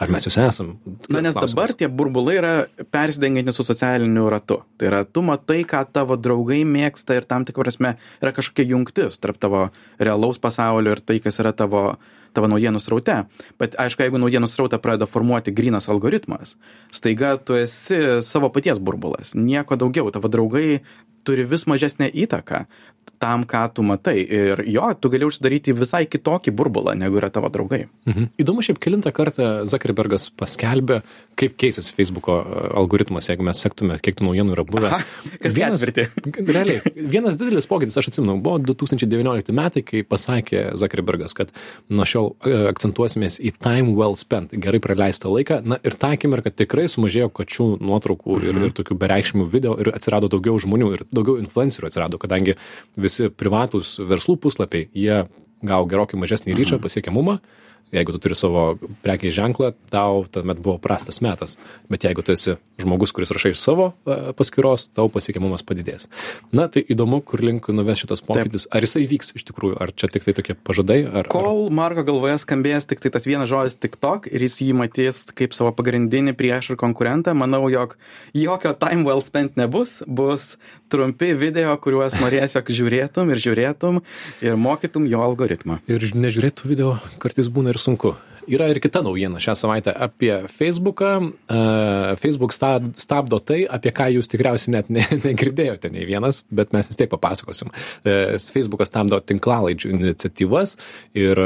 Ar 0.00 0.10
mes 0.12 0.24
jūs 0.24 0.38
esam? 0.40 0.72
Na, 1.12 1.20
nes 1.20 1.34
Klausimas. 1.34 1.52
dabar 1.52 1.72
tie 1.76 1.88
burbulai 1.92 2.38
yra 2.38 2.52
persidengiantys 2.94 3.58
su 3.58 3.66
socialiniu 3.66 4.24
ratu. 4.32 4.62
Tai 4.80 4.88
yra, 4.88 5.02
tu 5.04 5.20
matai, 5.26 5.60
ką 5.68 5.82
tavo 5.92 6.16
draugai 6.16 6.62
mėgsta 6.68 7.18
ir 7.18 7.28
tam 7.28 7.44
tikrą 7.48 7.66
prasme 7.66 7.94
yra 8.22 8.32
kažkokia 8.32 8.72
jungtis 8.72 9.20
tarp 9.20 9.40
tavo 9.42 9.66
realaus 10.00 10.40
pasaulio 10.42 10.96
ir 10.96 11.04
tai, 11.04 11.18
kas 11.22 11.38
yra 11.44 11.52
tavo, 11.56 11.84
tavo 12.32 12.48
naujienų 12.48 12.80
sraute. 12.80 13.18
Bet 13.60 13.76
aišku, 13.80 14.06
jeigu 14.06 14.22
naujienų 14.22 14.48
srautą 14.48 14.80
pradeda 14.82 15.10
formuoti 15.10 15.52
grinas 15.54 15.90
algoritmas, 15.92 16.56
staiga 16.94 17.36
tu 17.36 17.60
esi 17.60 18.00
savo 18.24 18.48
paties 18.54 18.80
burbulas, 18.80 19.36
nieko 19.36 19.76
daugiau, 19.76 20.08
tavo 20.14 20.32
draugai 20.32 20.80
turi 21.26 21.46
vis 21.48 21.66
mažesnę 21.70 22.10
įtaką 22.24 22.66
tam, 23.22 23.44
ką 23.46 23.62
tu 23.74 23.84
matai. 23.86 24.18
Ir 24.26 24.64
jo, 24.66 24.88
tu 24.98 25.10
gali 25.12 25.26
užsidaryti 25.28 25.74
visai 25.78 26.04
kitokį 26.10 26.54
burbulą, 26.58 26.96
negu 26.98 27.20
yra 27.20 27.30
tavo 27.30 27.50
draugai. 27.54 27.84
Mhm. 28.08 28.32
Įdomu 28.42 28.64
šiaip 28.66 28.80
kilintą 28.82 29.12
kartą 29.14 29.50
Zuckerbergas 29.70 30.26
paskelbė, 30.38 31.02
kaip 31.38 31.54
keisis 31.60 31.92
Facebook'o 31.94 32.40
e, 32.42 32.64
algoritmas, 32.80 33.28
jeigu 33.30 33.46
mes 33.46 33.60
sektume, 33.62 33.98
kiek 34.02 34.18
tų 34.18 34.26
naujienų 34.26 34.56
yra 34.56 34.64
buvę. 34.66 34.90
Aha, 34.98 35.28
kas 35.44 35.54
Vienas-. 35.54 35.84
Realiai, 36.56 36.80
vienas 36.96 37.38
didelis 37.38 37.68
pokytis, 37.70 37.96
aš 38.00 38.10
atsimenu, 38.10 38.36
buvo 38.42 38.58
2019 38.72 39.54
metai, 39.54 39.84
kai 39.86 40.02
pasakė 40.06 40.72
Zuckerbergas, 40.80 41.36
kad 41.38 41.54
nuo 41.92 42.06
šiol 42.08 42.32
e, 42.42 42.56
akcentuosimės 42.72 43.38
į 43.38 43.54
time 43.62 43.94
well 43.98 44.18
spent, 44.18 44.54
gerai 44.58 44.82
praleistą 44.82 45.30
laiką. 45.30 45.60
Na 45.62 45.78
ir 45.86 45.94
tą 46.00 46.12
akimirką 46.16 46.50
tikrai 46.58 46.88
sumažėjo 46.90 47.30
kačių 47.38 47.68
nuotraukų 47.78 48.42
ir, 48.48 48.60
ir 48.66 48.76
tokių 48.76 48.98
bereikšmių 48.98 49.48
video 49.52 49.78
ir 49.78 49.92
atsirado 49.94 50.30
daugiau 50.32 50.58
žmonių 50.62 50.92
ir 50.98 51.06
daugiau 51.14 51.38
influencerių 51.42 51.88
atsirado, 51.88 52.20
kadangi 52.22 52.56
visi 52.96 53.30
privatūs 53.30 53.98
verslų 54.08 54.38
puslapiai, 54.42 54.88
jie 54.96 55.24
gavo 55.62 55.88
gerokai 55.90 56.20
mažesnį 56.20 56.56
ryčą, 56.58 56.82
pasiekiamumą. 56.82 57.40
jeigu 57.92 58.12
tu 58.12 58.18
turi 58.24 58.36
savo 58.36 58.78
prekiai 59.04 59.32
ženklą, 59.34 59.74
tau 59.92 60.24
tuomet 60.32 60.60
buvo 60.64 60.78
prastas 60.80 61.20
metas. 61.20 61.58
Bet 61.92 62.06
jeigu 62.06 62.24
tu 62.24 62.32
esi 62.32 62.56
žmogus, 62.80 63.12
kuris 63.12 63.32
rašai 63.34 63.52
iš 63.52 63.60
savo 63.60 63.90
e, 64.08 64.32
paskyros, 64.36 64.88
tau 64.96 65.10
pasiekiamumas 65.12 65.64
padidės. 65.66 66.08
Na, 66.56 66.70
tai 66.72 66.82
įdomu, 66.88 67.20
kur 67.20 67.42
link 67.44 67.68
nuves 67.68 68.00
šitas 68.00 68.24
pokytis. 68.24 68.64
Ar 68.72 68.84
jisai 68.86 69.04
vyks 69.10 69.34
iš 69.36 69.44
tikrųjų, 69.50 69.76
ar 69.84 69.92
čia 69.92 70.08
tik 70.12 70.24
tai 70.24 70.34
tokie 70.38 70.56
pažadai? 70.56 71.02
Ar, 71.04 71.28
Kol 71.32 71.68
Marko 71.74 72.06
galvoje 72.08 72.38
skambės 72.40 72.88
tik 72.88 73.04
tai 73.04 73.12
tas 73.12 73.28
vienas 73.28 73.50
žodis 73.52 73.76
TikTok 73.76 74.30
ir 74.32 74.46
jis 74.48 74.56
jį 74.64 74.72
matys 74.80 75.26
kaip 75.36 75.52
savo 75.56 75.74
pagrindinį 75.76 76.32
prieš 76.38 76.72
ir 76.72 76.80
konkurentą, 76.80 77.36
manau, 77.36 77.66
jog 77.72 77.98
jokio 78.32 78.72
time 78.80 79.04
well 79.04 79.20
spent 79.20 79.60
nebus, 79.60 80.00
bus 80.08 80.54
trumpi 80.92 81.32
video, 81.38 81.72
kuriuos 81.80 82.18
norės, 82.20 82.56
jog 82.58 82.68
žiūrėtum 82.80 83.32
ir 83.32 83.40
žiūrėtum 83.46 84.02
ir 84.44 84.58
mokytum 84.60 85.08
jo 85.10 85.24
algoritmą. 85.24 85.80
Ir 85.88 86.04
nežiūrėtų 86.12 86.68
video 86.74 86.98
kartais 87.22 87.48
būna 87.52 87.72
ir 87.72 87.80
sunku. 87.80 88.16
Yra 88.50 88.68
ir 88.72 88.80
kita 88.82 89.02
naujiena 89.04 89.40
šią 89.42 89.54
savaitę 89.58 89.94
apie 89.94 90.32
Facebooką. 90.50 91.12
Uh, 91.22 92.14
Facebook 92.20 92.54
sta- 92.56 92.82
stabdo 92.98 93.38
tai, 93.38 93.62
apie 93.70 93.92
ką 93.94 94.08
jūs 94.16 94.30
tikriausiai 94.32 94.76
net 94.76 94.90
ne, 94.90 95.04
negirdėjote 95.28 95.92
nei 95.92 96.06
vienas, 96.08 96.42
bet 96.50 96.74
mes 96.74 96.88
vis 96.90 96.98
tiek 96.98 97.10
papasakosim. 97.12 97.72
Uh, 98.02 98.34
Facebookas 98.42 98.90
stabdo 98.92 99.20
tinklalaidžių 99.22 99.92
iniciatyvas 99.94 100.76
ir 101.18 101.38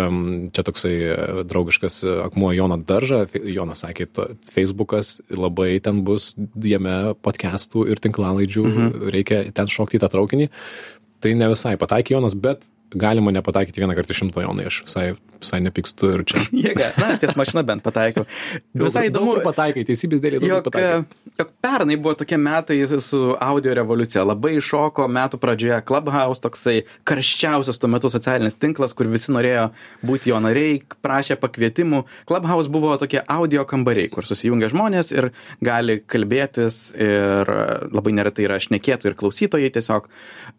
čia 0.52 0.64
toksai 0.66 0.94
e, 0.94 1.16
draugiškas 1.48 1.98
e, 2.04 2.12
akmuo 2.26 2.52
Jono 2.56 2.78
daržą. 2.80 3.24
Jonas 3.44 3.82
sakė, 3.84 4.08
Facebookas 4.52 5.16
labai 5.32 5.76
ten 5.84 6.02
bus 6.06 6.34
jame 6.62 7.14
podcastų 7.24 7.86
ir 7.92 8.02
tinklalaidžių, 8.02 8.66
mhm. 8.66 9.10
reikia 9.14 9.42
ten 9.56 9.70
šokti 9.70 10.00
į 10.00 10.04
tą 10.04 10.12
traukinį. 10.12 10.50
Tai 11.24 11.32
ne 11.38 11.48
visai 11.52 11.76
pataikė 11.80 12.16
Jonas, 12.16 12.36
bet 12.36 12.66
galima 12.94 13.32
nepataikyti 13.34 13.80
vieną 13.80 13.94
kartą 13.98 14.14
šimto 14.14 14.42
Jonai, 14.42 14.66
aš 14.70 14.80
visai, 14.86 15.06
visai 15.40 15.60
nepykstu 15.64 16.10
ir 16.14 16.22
čia. 16.28 16.42
Jėga, 16.66 16.90
na, 17.00 17.08
ties 17.20 17.34
mašina 17.38 17.64
bent 17.66 17.84
pataikiau. 17.84 18.26
Visai 18.86 19.06
įdomu, 19.08 19.38
pataikai, 19.44 19.82
teisybės 19.88 20.22
dėlė 20.22 20.40
jog, 20.44 20.62
kur 20.66 20.70
pataikai. 20.70 21.32
jog 21.40 21.52
pernai 21.64 21.96
buvo 21.98 22.14
tokie 22.20 22.38
metai 22.40 22.78
su 22.86 23.20
audio 23.42 23.74
revoliucija. 23.76 24.24
Labai 24.26 24.56
iššoko 24.60 25.06
metų 25.10 25.40
pradžioje 25.42 25.80
Clubhouse, 25.88 26.42
toksai 26.44 26.76
karščiausias 27.08 27.80
tuo 27.82 27.90
metu 27.90 28.10
socialinis 28.12 28.58
tinklas, 28.60 28.94
kur 28.96 29.10
visi 29.10 29.34
norėjo 29.34 29.68
būti 30.06 30.30
jo 30.32 30.40
nariai, 30.44 30.78
prašė 31.04 31.38
pakvietimų. 31.42 32.04
Clubhouse 32.28 32.72
buvo 32.72 32.94
tokie 33.00 33.22
audio 33.22 33.64
kambariai, 33.68 34.10
kur 34.12 34.28
susijungia 34.28 34.70
žmonės 34.72 35.12
ir 35.16 35.30
gali 35.64 35.98
kalbėtis 36.06 36.90
ir 36.94 37.50
labai 37.90 38.14
neretai 38.16 38.46
yra 38.46 38.60
šnekėtų 38.62 39.10
ir 39.10 39.18
klausytojai 39.18 39.72
tiesiog. 39.74 40.10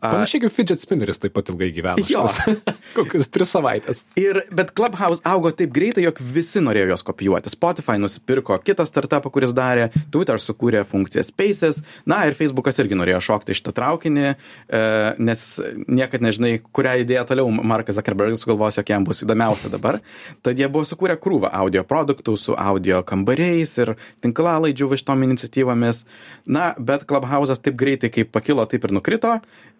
Panašiai 0.03 0.43
kaip 0.45 0.57
fidget 0.57 0.83
spinneris 0.83 1.21
taip 1.21 1.37
pat 1.37 1.53
ilgai 1.53 1.71
gyveno. 1.75 2.05
Jo. 2.09 2.16
Šitas. 2.17 2.77
Kokius 2.97 3.29
tris 3.33 3.51
savaitės. 3.53 4.03
Ir, 4.19 4.41
bet 4.55 4.71
Clubhouse 4.77 5.21
augo 5.27 5.51
taip 5.55 5.71
greitai, 5.75 6.05
jog 6.05 6.19
visi 6.21 6.61
norėjo 6.63 6.91
juos 6.91 7.05
kopijuoti. 7.07 7.51
Spotify 7.53 7.97
nusipirko 8.01 8.57
kitą 8.65 8.85
startupą, 8.87 9.31
kuris 9.33 9.53
darė, 9.55 9.89
Twitter 10.13 10.41
sukūrė 10.41 10.83
funkciją 10.87 11.25
Spaces, 11.27 11.81
na 12.09 12.23
ir 12.27 12.37
Facebookas 12.37 12.79
irgi 12.81 12.97
norėjo 12.97 13.21
šokti 13.29 13.55
šitą 13.57 13.73
traukinį, 13.77 14.27
e, 14.31 14.81
nes 15.29 15.45
niekad 15.85 16.25
nežinai, 16.25 16.55
kurią 16.75 16.97
idėją 17.03 17.25
toliau 17.31 17.51
Markas 17.51 17.99
Zuckerbergas 17.99 18.43
sugalvos, 18.43 18.79
jog 18.79 18.91
jam 18.93 19.07
bus 19.07 19.23
įdomiausia 19.25 19.71
dabar. 19.73 19.99
Tad 20.45 20.59
jie 20.59 20.69
buvo 20.71 20.87
sukūrę 20.87 21.17
krūvą 21.21 21.51
audio 21.61 21.83
produktų 21.87 22.37
su 22.39 22.57
audio 22.57 23.03
kambariais 23.07 23.75
ir 23.81 23.95
tinklalaidžių 24.25 24.91
va 24.91 24.99
šitom 24.99 25.27
iniciatyvomis. 25.27 26.03
Na, 26.45 26.71
bet 26.79 27.05
Clubhouse'as 27.09 27.61
taip 27.63 27.77
greitai, 27.79 28.11
kaip 28.13 28.31
pakilo, 28.33 28.65
taip 28.69 28.87
ir 28.87 28.95
nukrito 28.95 29.37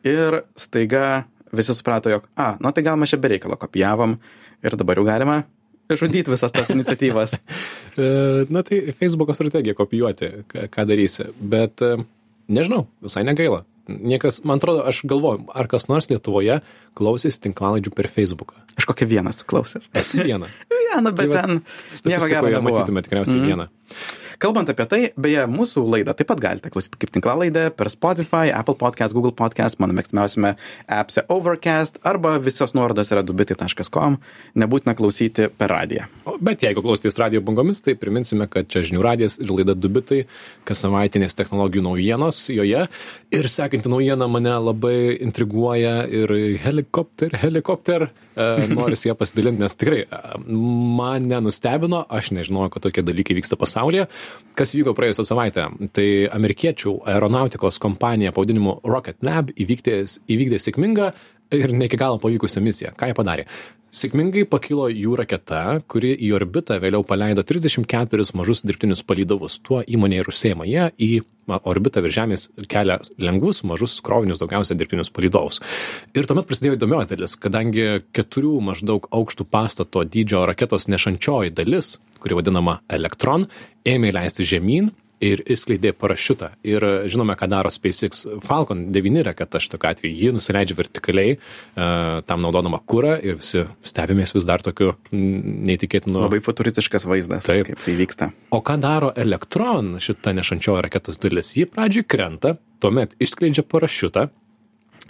ir 0.08 0.44
staiga 0.60 1.26
visi 1.58 1.74
suprato, 1.76 2.10
jog, 2.14 2.28
a, 2.38 2.54
nu 2.62 2.72
tai 2.72 2.84
gal 2.86 2.98
mes 3.00 3.10
čia 3.12 3.20
bereikalo 3.22 3.58
kopijavom 3.60 4.18
ir 4.64 4.76
dabar 4.80 4.98
jau 5.02 5.06
galima 5.08 5.42
žudyti 5.90 6.32
visas 6.34 6.52
tas 6.52 6.70
iniciatyvas. 6.74 7.38
E, 7.98 8.46
Na 8.54 8.62
tai 8.62 8.92
Facebooko 8.94 9.34
strategija 9.34 9.74
kopijuoti, 9.74 10.28
ką, 10.52 10.84
darysi. 10.86 11.24
Bet 11.42 11.82
e, 11.82 11.96
nežinau, 12.54 12.84
visai 13.02 13.24
negaila. 13.26 13.64
Niekas, 13.90 14.44
man 14.46 14.60
atrodo, 14.62 14.84
aš 14.86 15.00
galvoju, 15.10 15.48
ar 15.50 15.66
kas 15.72 15.88
nors 15.90 16.06
Lietuvoje 16.12 16.60
klausys 16.94 17.40
tinklalaidžių 17.42 17.94
per 17.98 18.12
Facebooką. 18.14 18.60
Aš 18.78 18.86
kokią 18.92 19.08
vieną 19.10 19.34
suklausęs. 19.34 19.90
Esi 19.98 20.22
viena. 20.22 20.52
Vieną, 20.70 21.10
bet 21.18 21.24
Tai 21.24 21.28
va, 21.32 21.42
ten 21.48 21.62
nieko 22.12 22.30
gero 22.30 22.62
matytume 22.68 23.02
tikriausiai 23.08 23.40
Mhm. 23.40 23.48
vieną. 23.50 23.68
Kalbant 24.38 24.70
apie 24.70 24.86
tai, 24.86 24.98
beje, 25.18 25.48
mūsų 25.50 25.82
laidą 25.90 26.14
taip 26.14 26.28
pat 26.30 26.42
galite 26.44 26.70
klausyti 26.70 27.00
kaip 27.02 27.10
tinklalaidę 27.16 27.72
per 27.74 27.90
Spotify, 27.90 28.52
Apple 28.54 28.76
Podcast, 28.78 29.16
Google 29.18 29.32
Podcast, 29.34 29.80
mano 29.82 29.96
mėgstamiausiame 29.98 30.52
appse 30.94 31.24
Overcast 31.34 31.98
arba 32.06 32.36
visos 32.38 32.76
nuorodos 32.78 33.10
yra 33.10 33.24
dubiti.com, 33.26 34.20
nebūtina 34.62 34.94
klausyti 35.00 35.48
per 35.58 35.74
radiją. 35.74 36.06
Bet 36.46 36.62
jeigu 36.62 36.84
klausotės 36.86 37.18
radio 37.18 37.42
bangomis, 37.42 37.82
tai 37.82 37.96
priminsime, 37.98 38.46
kad 38.54 38.70
čia 38.70 38.84
žinių 38.86 39.02
radijas 39.02 39.40
ir 39.42 39.50
laida 39.50 39.74
Dubitai, 39.74 40.20
kas 40.70 40.86
savaitinės 40.86 41.34
technologijų 41.40 41.88
naujienos 41.88 42.44
joje. 42.54 42.86
Ir 43.34 43.50
sekanti 43.50 43.90
naujiena 43.90 44.30
mane 44.30 44.54
labai 44.68 45.18
intriguoja 45.18 46.04
ir 46.14 46.36
helikopter, 46.62 47.34
helikopter, 47.42 48.12
e, 48.38 48.48
norisi 48.78 49.10
ją 49.10 49.18
pasidalinti, 49.18 49.66
nes 49.66 49.80
tikrai 49.82 50.06
e, 50.06 50.24
mane 50.46 51.42
nustebino, 51.50 52.06
aš 52.06 52.36
nežinojau, 52.38 52.76
kad 52.78 52.86
tokie 52.86 53.08
dalykai 53.10 53.42
vyksta 53.42 53.58
pasaulyje. 53.58 54.06
Kas 54.58 54.74
vyko 54.74 54.96
praėjusią 54.98 55.26
savaitę? 55.28 55.68
Tai 55.94 56.08
amerikiečių 56.34 56.96
aeronautikos 57.14 57.78
kompanija 57.82 58.34
pavadinimu 58.34 58.80
Rocket 58.90 59.22
Lab 59.26 59.52
įvykdė, 59.54 60.00
įvykdė 60.34 60.62
sėkmingą 60.64 61.12
ir 61.54 61.74
ne 61.78 61.86
iki 61.86 62.00
galo 62.00 62.18
pavykusią 62.24 62.64
misiją. 62.66 62.94
Ką 62.98 63.12
jie 63.12 63.18
padarė? 63.18 63.46
Sėkmingai 63.98 64.44
pakilo 64.46 64.86
jų 64.94 65.16
raketa, 65.18 65.80
kuri 65.90 66.12
į 66.28 66.28
orbitą 66.38 66.76
vėliau 66.84 67.02
paleido 67.08 67.42
34 67.42 68.28
mažus 68.38 68.62
dirbtinius 68.62 69.02
palydovus. 69.08 69.56
Tuo 69.66 69.80
įmonė 69.82 70.20
ir 70.22 70.30
užsėma. 70.30 70.68
Jie 70.70 70.92
į 71.02 71.10
orbitą 71.48 72.04
virš 72.06 72.18
Žemės 72.20 72.44
kelia 72.70 73.00
lengvus, 73.18 73.64
mažus 73.66 73.96
krovinius, 74.06 74.38
daugiausia 74.42 74.78
dirbtinius 74.78 75.10
palydovus. 75.16 75.62
Ir 76.14 76.30
tuomet 76.30 76.46
prasidėjo 76.50 76.78
įdomioji 76.78 77.10
dalis, 77.16 77.34
kadangi 77.42 77.88
keturių 78.14 78.54
maždaug 78.70 79.10
aukštų 79.10 79.48
pastato 79.50 80.06
dydžio 80.06 80.44
raketos 80.46 80.86
nešančioji 80.92 81.56
dalis, 81.58 81.96
kuri 82.22 82.38
vadinama 82.38 82.82
Elektron, 82.94 83.50
ėmė 83.88 84.14
leisti 84.14 84.46
žemyn 84.46 84.94
ir 85.24 85.42
išskleidė 85.50 85.94
parašiutą. 85.98 86.52
Ir 86.68 86.84
e, 86.86 86.92
žinome, 87.12 87.36
ką 87.38 87.50
daro 87.50 87.72
SpaceX 87.74 88.24
Falcon 88.46 88.88
9 88.94 89.24
raketa 89.26 89.62
šitokiu 89.64 89.90
atveju. 89.90 90.14
Ji 90.14 90.34
nusileidžia 90.36 90.78
vertikaliai, 90.78 91.36
e, 91.38 91.90
tam 92.30 92.44
naudodama 92.46 92.80
kūrą 92.80 93.18
ir 93.26 93.40
visi 93.42 93.66
stebimės 93.88 94.36
vis 94.38 94.48
dar 94.48 94.64
tokiu 94.66 94.94
neįtikėtinu. 95.12 96.22
Labai 96.28 96.42
futuristiškas 96.46 97.08
vaizdas, 97.10 97.48
Taip. 97.50 97.72
kaip 97.72 97.86
tai 97.86 97.96
vyksta. 97.98 98.32
O 98.54 98.62
ką 98.66 98.78
daro 98.84 99.14
Elektron, 99.18 99.96
šita 100.04 100.36
nešančioji 100.38 100.86
raketos 100.86 101.22
dalis? 101.22 101.56
Ji 101.58 101.66
pradžiai 101.70 102.06
krenta, 102.08 102.58
tuomet 102.84 103.18
išskleidžia 103.24 103.66
parašiutą. 103.66 104.30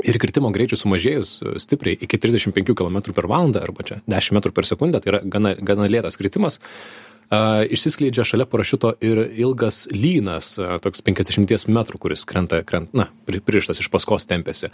Ir 0.06 0.20
kritimo 0.22 0.52
greičiui 0.54 0.78
sumažėjus 0.78 1.34
e, 1.42 1.58
stipriai 1.60 1.98
iki 2.06 2.20
35 2.22 2.78
km 2.78 3.02
per 3.18 3.28
valandą 3.28 3.64
arba 3.66 3.84
čia 3.84 4.00
10 4.08 4.38
m 4.38 4.54
per 4.54 4.70
sekundę, 4.70 5.02
tai 5.02 5.16
yra 5.16 5.22
gana, 5.26 5.56
gana 5.58 5.88
lėtas 5.90 6.20
kritimas, 6.22 6.60
uh, 6.62 7.08
išsiskleidžia 7.32 8.24
šalia 8.24 8.46
parašiuto 8.48 8.94
ir 9.04 9.20
ilgas 9.36 9.86
lynas, 9.92 10.54
toks 10.84 11.02
50 11.04 11.68
metrų, 11.68 12.00
kuris 12.00 12.24
krenta, 12.28 12.62
krent, 12.64 12.94
na, 12.96 13.10
pri- 13.28 13.42
pririštas 13.44 13.82
iš 13.84 13.90
paskos 13.92 14.28
tempėsi. 14.30 14.70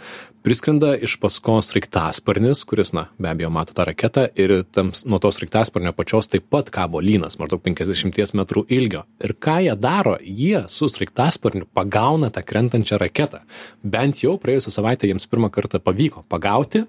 Priskrenda 0.46 0.94
iš 0.94 1.16
paskos 1.22 1.72
raiktasparnis, 1.74 2.62
kuris, 2.64 2.94
na, 2.94 3.08
be 3.18 3.32
abejo, 3.32 3.50
mato 3.50 3.74
tą 3.74 3.88
raketą 3.90 4.28
ir 4.38 4.62
tam, 4.70 4.92
nuo 5.04 5.18
tos 5.18 5.40
raiktasparnio 5.42 5.94
pačios 5.96 6.30
taip 6.30 6.46
pat 6.50 6.70
kabo 6.70 7.02
lynas, 7.02 7.38
maždaug 7.40 7.62
50 7.64 8.34
metrų 8.38 8.66
ilgio. 8.70 9.04
Ir 9.24 9.34
ką 9.34 9.58
jie 9.66 9.74
daro? 9.74 10.16
Jie 10.22 10.64
su 10.68 10.86
raiktasparniu 10.86 11.66
pagauna 11.74 12.30
tą 12.30 12.44
krentančią 12.46 13.00
raketą. 13.02 13.42
Bent 13.82 14.22
jau 14.22 14.36
praėjusią 14.38 14.70
savaitę 14.70 15.10
jiems 15.10 15.26
pirmą 15.26 15.50
kartą 15.50 15.80
pavyko 15.82 16.24
pagauti 16.28 16.84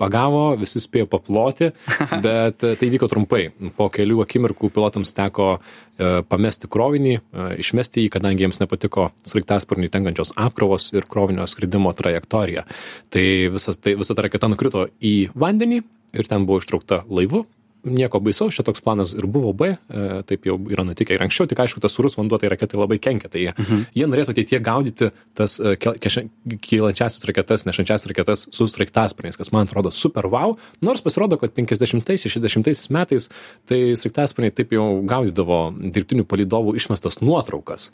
pagavo, 0.00 0.54
visi 0.60 0.80
spėjo 0.82 1.08
paploti, 1.10 1.70
bet 2.26 2.64
e, 2.64 2.74
tai 2.80 2.90
vyko 2.92 3.10
trumpai. 3.10 3.44
Po 3.76 3.90
kelių 3.92 4.22
akimirkų 4.24 4.72
pilotams 4.74 5.14
teko 5.16 5.50
e, 5.56 5.60
pamesti 6.30 6.70
krovinį, 6.72 7.14
e, 7.20 7.48
išmesti 7.64 8.06
jį, 8.06 8.14
kadangi 8.16 8.46
jiems 8.46 8.62
nepatiko 8.62 9.10
sraigtasparniui 9.28 9.92
tenkančios 9.92 10.34
apkrovos 10.40 10.90
ir 10.96 11.08
krovinio 11.10 11.46
skridimo 11.50 11.92
trajektorija. 11.96 12.66
Tai, 13.12 13.26
visas, 13.54 13.80
tai 13.82 13.96
visa 14.00 14.16
ta 14.16 14.26
raketa 14.26 14.50
nukrito 14.50 14.88
į 14.98 15.30
vandenį 15.38 15.82
ir 16.16 16.30
ten 16.30 16.46
buvo 16.48 16.62
ištraukta 16.62 17.04
laivu. 17.10 17.44
Nieko 17.84 18.20
baisaus, 18.20 18.54
čia 18.56 18.64
toks 18.66 18.82
planas 18.84 19.14
ir 19.16 19.24
buvo 19.30 19.52
B, 19.56 19.70
e, 19.72 20.08
taip 20.28 20.44
jau 20.48 20.56
yra 20.68 20.84
nutikę 20.84 21.14
ir 21.16 21.24
anksčiau, 21.24 21.48
tik 21.48 21.62
aišku, 21.64 21.80
tas 21.80 21.94
surus 21.96 22.18
vanduo 22.18 22.36
tai 22.40 22.50
raketai 22.52 22.80
labai 22.80 22.98
kenkia. 23.02 23.30
Tai 23.32 23.40
jie, 23.40 23.54
mhm. 23.54 23.84
jie 23.96 24.08
norėtų 24.10 24.34
ateitie 24.34 24.60
gaudyti 24.64 25.10
tas 25.38 25.56
e, 25.60 25.76
kylančiasis 25.80 27.24
raketas, 27.30 27.66
nešančias 27.68 28.08
raketas 28.10 28.46
su 28.52 28.68
sraigtasparniais, 28.68 29.38
kas 29.40 29.52
man 29.56 29.68
atrodo 29.68 29.94
super 29.94 30.28
wow, 30.30 30.56
nors 30.84 31.04
pasirodo, 31.04 31.40
kad 31.40 31.54
50-60 31.56 32.90
metais 32.92 33.30
tai 33.70 33.82
sraigtasparniai 33.96 34.54
taip 34.54 34.74
jau 34.76 34.88
gaudydavo 35.08 35.62
dirbtinių 35.80 36.28
palidovų 36.28 36.76
išmestas 36.80 37.22
nuotraukas. 37.24 37.90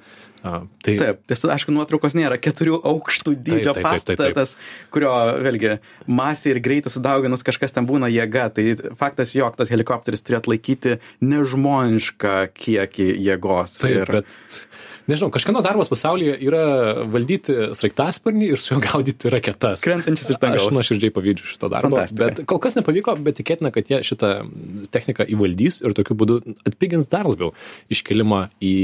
A, 0.46 0.60
tai 0.84 0.94
Taip, 1.00 1.22
tiesa, 1.26 1.48
aišku, 1.54 1.72
nuotraukos 1.74 2.14
nėra 2.14 2.36
keturių 2.38 2.78
aukštų 2.86 3.34
dydžio 3.40 3.72
Taip, 3.74 3.82
taip, 3.82 3.86
taip, 3.86 4.04
taip, 4.06 4.06
taip. 4.06 4.20
pastatas, 4.20 4.52
kurio, 4.94 5.10
vėlgi, 5.42 5.72
masė 6.06 6.52
ir 6.52 6.60
greitai 6.62 6.92
sudauginus 6.92 7.42
kažkas 7.46 7.74
ten 7.74 7.88
būna 7.88 8.10
jėga. 8.12 8.46
Tai 8.54 8.66
faktas, 9.00 9.32
jog 9.34 9.56
tas 9.58 9.72
helikopteris 9.76 10.24
turėjo 10.24 10.42
atlaikyti 10.44 10.98
nežmonišką 11.24 12.36
kiekį 12.56 13.08
jėgos. 13.28 13.78
Taip, 13.82 13.96
ir... 14.02 14.12
bet 14.18 14.58
nežinau, 15.10 15.30
kažkieno 15.34 15.62
darbas 15.64 15.90
pasaulyje 15.92 16.36
yra 16.46 16.62
valdyti 17.12 17.56
sraigtasparnį 17.78 18.50
ir 18.54 18.62
su 18.62 18.74
juo 18.74 18.80
gaudyti 18.84 19.30
raketas. 19.32 19.84
Krentančias 19.86 20.32
ir 20.32 20.40
tankas. 20.42 20.66
Aš 20.66 20.76
nuoširdžiai 20.76 21.14
pavydžiu 21.14 21.50
šito 21.52 21.70
darbo. 21.72 22.02
Bet 22.18 22.42
kol 22.50 22.60
kas 22.62 22.78
nepavyko, 22.78 23.16
bet 23.26 23.38
tikėtina, 23.40 23.72
kad 23.74 23.92
jie 23.92 24.02
šitą 24.06 24.32
techniką 24.94 25.28
įvaldys 25.36 25.82
ir 25.84 25.94
tokiu 25.96 26.18
būdu 26.18 26.40
atpigins 26.68 27.10
dar 27.12 27.28
labiau 27.28 27.52
iškelimą 27.92 28.48
į 28.64 28.76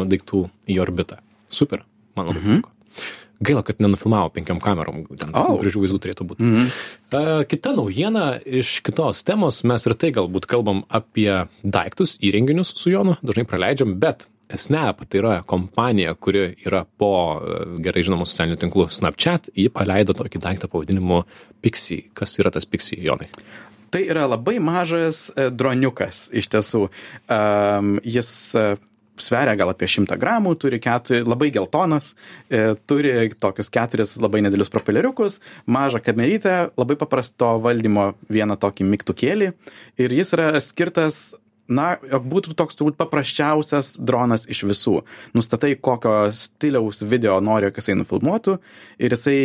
daiktų 0.00 0.44
į 0.70 0.80
orbitą. 0.84 1.22
Super, 1.50 1.86
man 2.18 2.30
labai 2.30 2.42
mhm. 2.42 2.60
patiko. 2.60 2.76
Gaila, 3.40 3.62
kad 3.64 3.78
nenufilmavo 3.80 4.28
penkiom 4.34 4.58
kamerom, 4.60 5.06
ten 5.16 5.30
oh. 5.32 5.54
gražių 5.62 5.84
vaizdų 5.84 6.00
turėtų 6.04 6.26
būti. 6.28 6.44
Mm 6.44 6.56
-hmm. 6.56 6.72
uh, 7.16 7.44
kita 7.48 7.72
naujiena 7.72 8.26
iš 8.44 8.80
kitos 8.84 9.22
temos, 9.24 9.62
mes 9.64 9.86
ir 9.86 9.94
tai 9.94 10.12
galbūt 10.12 10.46
kalbam 10.46 10.84
apie 10.88 11.46
daiktus, 11.62 12.18
įrenginius 12.20 12.74
su 12.76 12.90
Jonu, 12.90 13.16
dažnai 13.22 13.46
praleidžiam, 13.48 13.96
bet 13.96 14.26
Snap, 14.56 15.04
tai 15.06 15.20
yra 15.20 15.42
kompanija, 15.46 16.14
kuri 16.14 16.56
yra 16.66 16.82
po 16.98 17.40
gerai 17.78 18.02
žinomų 18.02 18.26
socialinių 18.26 18.58
tinklų 18.58 18.88
Snapchat, 18.90 19.50
ji 19.54 19.68
paleido 19.70 20.14
tokį 20.16 20.42
daiktą 20.42 20.70
pavadinimu 20.70 21.22
Pixie. 21.62 22.08
Kas 22.14 22.34
yra 22.42 22.50
tas 22.50 22.66
Pixie, 22.66 22.98
Jonai? 22.98 23.30
Tai 23.90 24.02
yra 24.06 24.26
labai 24.30 24.58
mažas 24.62 25.28
e, 25.34 25.48
droniukas 25.50 26.28
iš 26.34 26.46
tiesų. 26.50 26.84
Um, 27.30 27.96
jis 28.06 28.30
uh, 28.58 28.76
sveria 29.22 29.56
gal 29.58 29.72
apie 29.72 29.88
100 29.90 30.18
gramų, 30.20 30.54
turi 30.60 30.80
keturi, 30.82 31.22
labai 31.26 31.50
geltonas, 31.54 32.12
e, 32.48 32.74
turi 32.90 33.12
tokius 33.40 33.70
keturis 33.72 34.16
labai 34.20 34.42
nedėlius 34.46 34.72
propeleriukus, 34.72 35.40
mažą 35.66 36.02
kamerytę, 36.04 36.56
labai 36.80 36.98
paprasto 37.00 37.56
valdymo 37.62 38.12
vieną 38.32 38.58
tokį 38.60 38.88
mygtukėlį 38.94 39.52
ir 40.00 40.18
jis 40.20 40.34
yra 40.36 40.52
skirtas 40.64 41.30
na, 41.70 41.92
jog 42.10 42.26
būtų 42.30 42.56
toks 42.58 42.78
turbūt 42.78 42.98
paprasčiausias 42.98 43.94
dronas 43.98 44.46
iš 44.50 44.64
visų. 44.66 44.96
Nustatai, 45.36 45.76
kokio 45.78 46.32
stiliaus 46.34 47.04
video 47.06 47.38
nori, 47.44 47.68
jog 47.68 47.78
jisai 47.78 47.96
nufilmuotų 48.00 48.56
ir 48.98 49.14
jisai 49.14 49.38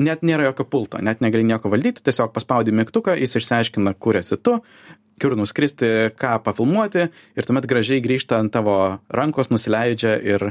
net 0.00 0.24
nėra 0.24 0.48
jokio 0.48 0.66
pulto, 0.72 1.00
net 1.04 1.20
negali 1.24 1.44
nieko 1.46 1.70
valdyti, 1.72 2.04
tiesiog 2.06 2.32
paspaudi 2.32 2.72
mygtuką, 2.72 3.16
jis 3.20 3.36
išsiaiškina, 3.40 3.94
kur 4.00 4.16
esi 4.20 4.38
tu, 4.40 4.56
kur 5.20 5.36
nuskristi, 5.38 6.10
ką 6.20 6.36
pafilmuoti 6.46 7.06
ir 7.08 7.46
tuomet 7.48 7.68
gražiai 7.70 8.02
grįžta 8.04 8.40
ant 8.40 8.52
tavo 8.54 8.76
rankos, 9.12 9.52
nusileidžia 9.52 10.16
ir, 10.24 10.50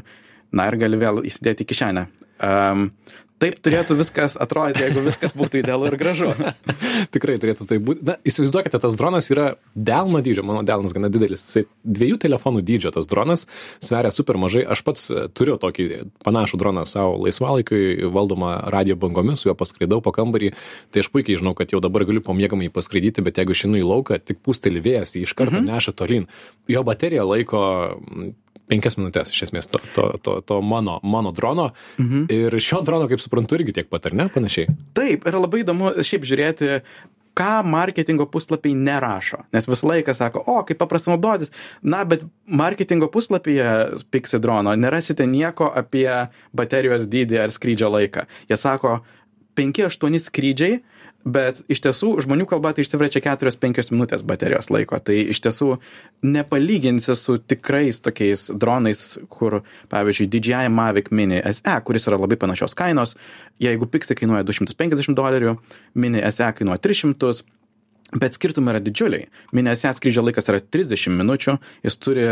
na 0.56 0.68
ir 0.70 0.80
gali 0.82 1.00
vėl 1.02 1.24
įsidėti 1.30 1.68
kišenę. 1.70 2.08
Um, 2.40 2.90
taip 3.40 3.60
turėtų 3.64 3.98
viskas 4.00 4.36
atrodyti, 4.40 4.84
jeigu 4.86 5.04
viskas 5.06 5.34
būtų 5.38 5.62
idealu 5.62 5.90
ir 5.90 5.98
gražu. 6.00 6.32
Tikrai 7.14 7.38
turėtų 7.42 7.68
tai 7.70 7.80
būti. 7.84 8.06
Na, 8.08 8.18
įsivaizduokite, 8.28 8.82
tas 8.84 8.98
dronas 9.00 9.30
yra 9.32 9.54
delno 9.76 10.22
dydžio, 10.26 10.44
mano 10.48 10.64
delnas 10.68 10.94
gana 10.96 11.12
didelis. 11.12 11.46
Jisai 11.48 11.66
dviejų 11.84 12.20
telefonų 12.26 12.64
dydžio 12.68 12.94
tas 12.96 13.08
dronas 13.10 13.46
sveria 13.84 14.12
super 14.16 14.40
mažai. 14.42 14.66
Aš 14.68 14.84
pats 14.88 15.08
e, 15.12 15.26
turiu 15.36 15.56
tokį 15.62 15.88
panašų 16.26 16.60
droną 16.62 16.86
savo 16.90 17.16
laisvalaikiui, 17.24 18.12
valdomą 18.14 18.52
radio 18.74 18.98
bangomis, 19.00 19.44
su 19.44 19.50
juo 19.50 19.58
paskraidau 19.60 20.02
po 20.06 20.14
kambarį. 20.16 20.52
Tai 20.94 21.06
aš 21.06 21.12
puikiai 21.14 21.40
žinau, 21.40 21.56
kad 21.58 21.72
jau 21.74 21.82
dabar 21.84 22.06
galiu 22.10 22.24
pamėgamai 22.26 22.72
paskraidyti, 22.74 23.24
bet 23.26 23.40
jeigu 23.40 23.56
išinu 23.56 23.80
į 23.80 23.88
lauką, 23.88 24.20
tik 24.24 24.44
pūsteli 24.46 24.84
vėjas, 24.84 25.16
jį 25.16 25.26
iš 25.28 25.36
karto 25.38 25.60
mhm. 25.62 25.72
neša 25.72 25.96
tolyn. 25.96 26.28
Jo 26.70 26.84
baterija 26.88 27.26
laiko 27.28 27.64
penkias 28.70 28.98
minutes 29.00 29.34
iš 29.34 29.48
esmės 29.50 29.70
to, 29.72 29.82
to, 29.96 30.08
to, 30.24 30.40
to 30.46 30.62
mano, 30.66 31.00
mano 31.04 31.34
drono. 31.36 31.72
Mhm. 32.00 32.26
Ir 32.34 32.58
šio 32.64 32.84
drono, 32.86 33.10
kaip 33.12 33.22
suprantu, 33.24 33.60
irgi 33.60 33.80
tiek 33.80 33.92
pat, 33.92 34.10
ar 34.10 34.18
ne, 34.18 34.30
panašiai? 34.34 34.70
Taip, 34.98 35.28
yra 35.30 35.42
labai 35.42 35.64
įdomu 35.66 35.96
šiaip 36.06 36.28
žiūrėti, 36.30 36.80
ką 37.40 37.64
marketingo 37.64 38.26
puslapiai 38.30 38.76
nerašo. 38.76 39.44
Nes 39.56 39.68
visą 39.70 39.88
laiką 39.94 40.16
sako, 40.18 40.44
o, 40.50 40.60
kaip 40.68 40.80
paprasta 40.82 41.14
naudotis. 41.14 41.54
Na, 41.82 42.04
bet 42.08 42.26
marketingo 42.46 43.08
puslapyje 43.12 44.02
Pixie 44.12 44.42
drono 44.44 44.74
nerasite 44.76 45.28
nieko 45.30 45.70
apie 45.82 46.10
baterijos 46.56 47.08
dydį 47.12 47.44
ar 47.46 47.56
skrydžio 47.56 47.92
laiką. 47.94 48.26
Jie 48.52 48.60
sako, 48.60 49.00
5-8 49.60 50.20
skrydžiai 50.28 50.82
bet 51.28 51.62
iš 51.72 51.82
tiesų 51.84 52.14
žmonių 52.24 52.46
kalba 52.50 52.72
tai 52.74 52.86
išsiverčia 52.86 53.22
keturios 53.24 53.58
penkios 53.60 53.92
minutės 53.92 54.24
baterijos 54.28 54.70
laiko. 54.72 55.00
Tai 55.04 55.18
iš 55.34 55.42
tiesų 55.44 55.74
nepalyginsi 56.26 57.16
su 57.20 57.38
tikrais 57.40 58.00
tokiais 58.04 58.48
dronais 58.56 59.04
kur 59.32 59.60
pavyzdžiui 59.92 60.30
DJI 60.32 60.72
Mavic 60.72 61.12
Mini 61.12 61.42
SE 61.52 61.78
kuris 61.86 62.08
yra 62.08 62.20
labai 62.20 62.40
panašios 62.40 62.76
kainos. 62.78 63.16
Jeigu 63.60 63.90
Pixie 63.92 64.16
kainuoja 64.16 64.48
du 64.48 64.56
šimtus 64.56 64.78
penkiasdešim 64.80 65.18
dolerių 65.18 65.58
Mini 66.00 66.24
SE 66.32 66.52
kainuoja 66.56 66.82
tris 66.84 67.04
šimtus 67.04 67.44
bet 68.16 68.38
skirtumai 68.38 68.76
yra 68.76 68.82
didžiuliai. 68.84 69.28
Mini 69.56 69.76
se 69.78 69.92
skrydžio 69.96 70.24
laikas 70.26 70.50
yra 70.52 70.62
trisdešim 70.62 71.18
minučių 71.20 71.58
jis 71.86 71.98
turi 72.02 72.28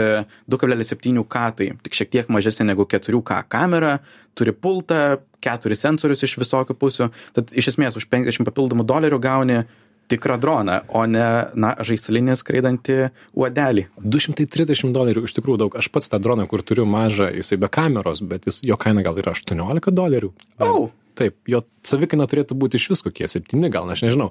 du 0.49 0.59
kablelis 0.59 0.93
septynių 0.93 1.25
k 1.29 1.47
tai 1.57 1.71
tik 1.85 1.97
šiek 1.97 2.13
tiek 2.13 2.31
mažesnė 2.33 2.71
negu 2.71 2.87
keturių 2.89 3.21
k 3.25 3.41
kamera 3.49 3.97
turi 4.37 4.53
pultą 4.53 5.17
keturis 5.43 5.81
sensorius 5.83 6.23
iš 6.25 6.37
visokių 6.41 6.77
pusių. 6.77 7.11
Tad 7.37 7.53
iš 7.57 7.73
esmės 7.73 7.97
už 7.97 8.07
penkiasdešim 8.11 8.47
papildomų 8.47 8.85
dolerių 8.87 9.19
gauni 9.21 9.63
tikrą 10.07 10.37
droną 10.39 10.77
o 10.95 11.03
ne 11.09 11.25
na 11.59 11.73
žaislinį 11.83 12.37
skraidantį 12.39 12.99
uodelį. 13.35 13.87
Du 13.99 14.21
šimtai 14.23 14.47
trisdešim 14.47 14.93
dolerių 14.95 15.25
iš 15.27 15.35
tikrųjų 15.37 15.63
daug. 15.65 15.75
Aš 15.79 15.91
pats 15.91 16.07
tą 16.11 16.21
droną 16.23 16.47
kur 16.49 16.63
turiu 16.63 16.87
mažą 16.87 17.29
jisai 17.35 17.59
be 17.59 17.69
kameros 17.69 18.23
bet 18.23 18.47
jis 18.47 18.61
jo 18.65 18.79
kaina 18.79 19.03
gal 19.05 19.19
yra 19.19 19.35
aštuoniolika 19.35 19.93
dolerių. 19.93 20.31
Au 20.63 20.87
taip 21.17 21.37
jo 21.49 21.63
savikaina 21.87 22.27
turėtų 22.27 22.57
būti 22.59 22.79
išvis 22.79 23.03
kokie 23.05 23.27
septyni 23.31 23.69
gal 23.71 23.87
aš 23.91 24.03
nežinau. 24.05 24.29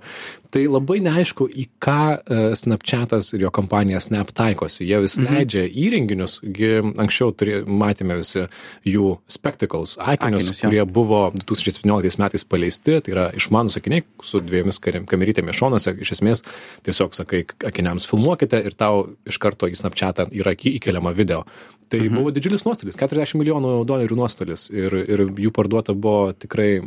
Tai 0.53 0.63
labai 0.69 0.99
neaišku 1.05 1.47
į 1.49 1.67
ką 1.83 2.01
e, 2.17 2.41
snapchatas 2.59 3.33
ir 3.35 3.47
jo 3.47 3.53
kompanija 3.55 4.01
snap 4.05 4.33
taikosi. 4.37 4.85
Jie 4.85 5.01
vis 5.05 5.17
mhm. 5.19 5.29
leidžia 5.31 5.65
įrenginius 5.67 6.39
gi 6.43 6.73
anksčiau 6.85 7.33
turė 7.37 7.63
matėme 7.67 8.19
visi 8.21 8.47
jų 8.87 9.17
spectacles 9.33 9.97
akinius 10.01 10.63
kurie 10.63 10.85
buvo 10.85 11.23
du 11.35 11.47
tūkstančiai 11.49 11.79
septynioliktais 11.79 12.21
metais 12.23 12.47
paleisti. 12.49 12.99
Tai 13.05 13.15
yra 13.15 13.29
išmanūs 13.37 13.81
akiniai 13.81 14.05
su 14.25 14.43
dviejomis 14.45 14.83
kamerytėmis 15.11 15.61
šonuose. 15.61 15.97
Iš 16.05 16.17
esmės 16.19 16.45
tiesiog 16.87 17.17
sakai 17.17 17.45
akiniams 17.67 18.09
filmuokite 18.11 18.61
ir 18.69 18.77
tau 18.79 19.07
iš 19.29 19.41
karto 19.43 19.71
į 19.71 19.79
snapchatą 19.81 20.29
akį 20.47 20.77
įkeliama 20.79 21.11
video 21.17 21.45
tai 21.89 22.01
mhm. 22.01 22.19
buvo 22.19 22.33
didžiulis 22.35 22.65
nuostolis 22.67 22.99
keturiasdešim 22.99 23.41
milijonų 23.43 23.73
dolerių 23.89 24.19
nuostolis 24.19 24.69
ir 24.75 24.95
ir 25.05 25.25
jų 25.31 25.53
parduota 25.55 25.95
buvo 25.95 26.33
tikrai 26.35 26.81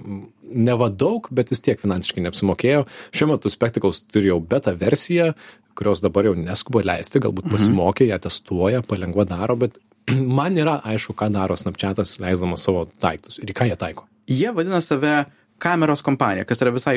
neva 0.50 0.90
daug 0.90 1.30
bet 1.32 1.54
vis 1.54 1.64
tiek 1.64 1.80
finansiškai 1.82 2.26
neapsimokėjo 2.26 2.86
šiuo 3.16 3.32
metu 3.34 3.52
spectacles 3.54 4.04
turi 4.12 4.32
jau 4.32 4.40
beta 4.44 4.76
versiją 4.78 5.32
kurios 5.80 6.04
dabar 6.04 6.28
jau 6.28 6.36
neskuba 6.36 6.84
leisti 6.84 7.22
galbūt 7.24 7.48
mhm. 7.48 7.56
pasimokė 7.56 8.10
ją 8.10 8.20
testuoja 8.26 8.84
palengva 8.84 9.28
daro 9.30 9.56
bet 9.64 9.80
man 10.40 10.58
nėra 10.58 10.80
aišku 10.94 11.16
ką 11.18 11.32
daro 11.36 11.58
snapchatas 11.60 12.18
leisdamas 12.20 12.66
savo 12.68 12.88
daiktus 13.02 13.40
ir 13.40 13.54
į 13.54 13.60
ką 13.60 13.70
jie 13.72 13.80
taiko 13.80 14.08
jie 14.30 14.52
vadina 14.56 14.82
save 14.84 15.24
kameros 15.62 16.04
kompanija 16.06 16.48
kas 16.50 16.63
yra 16.63 16.74
visai 16.76 16.95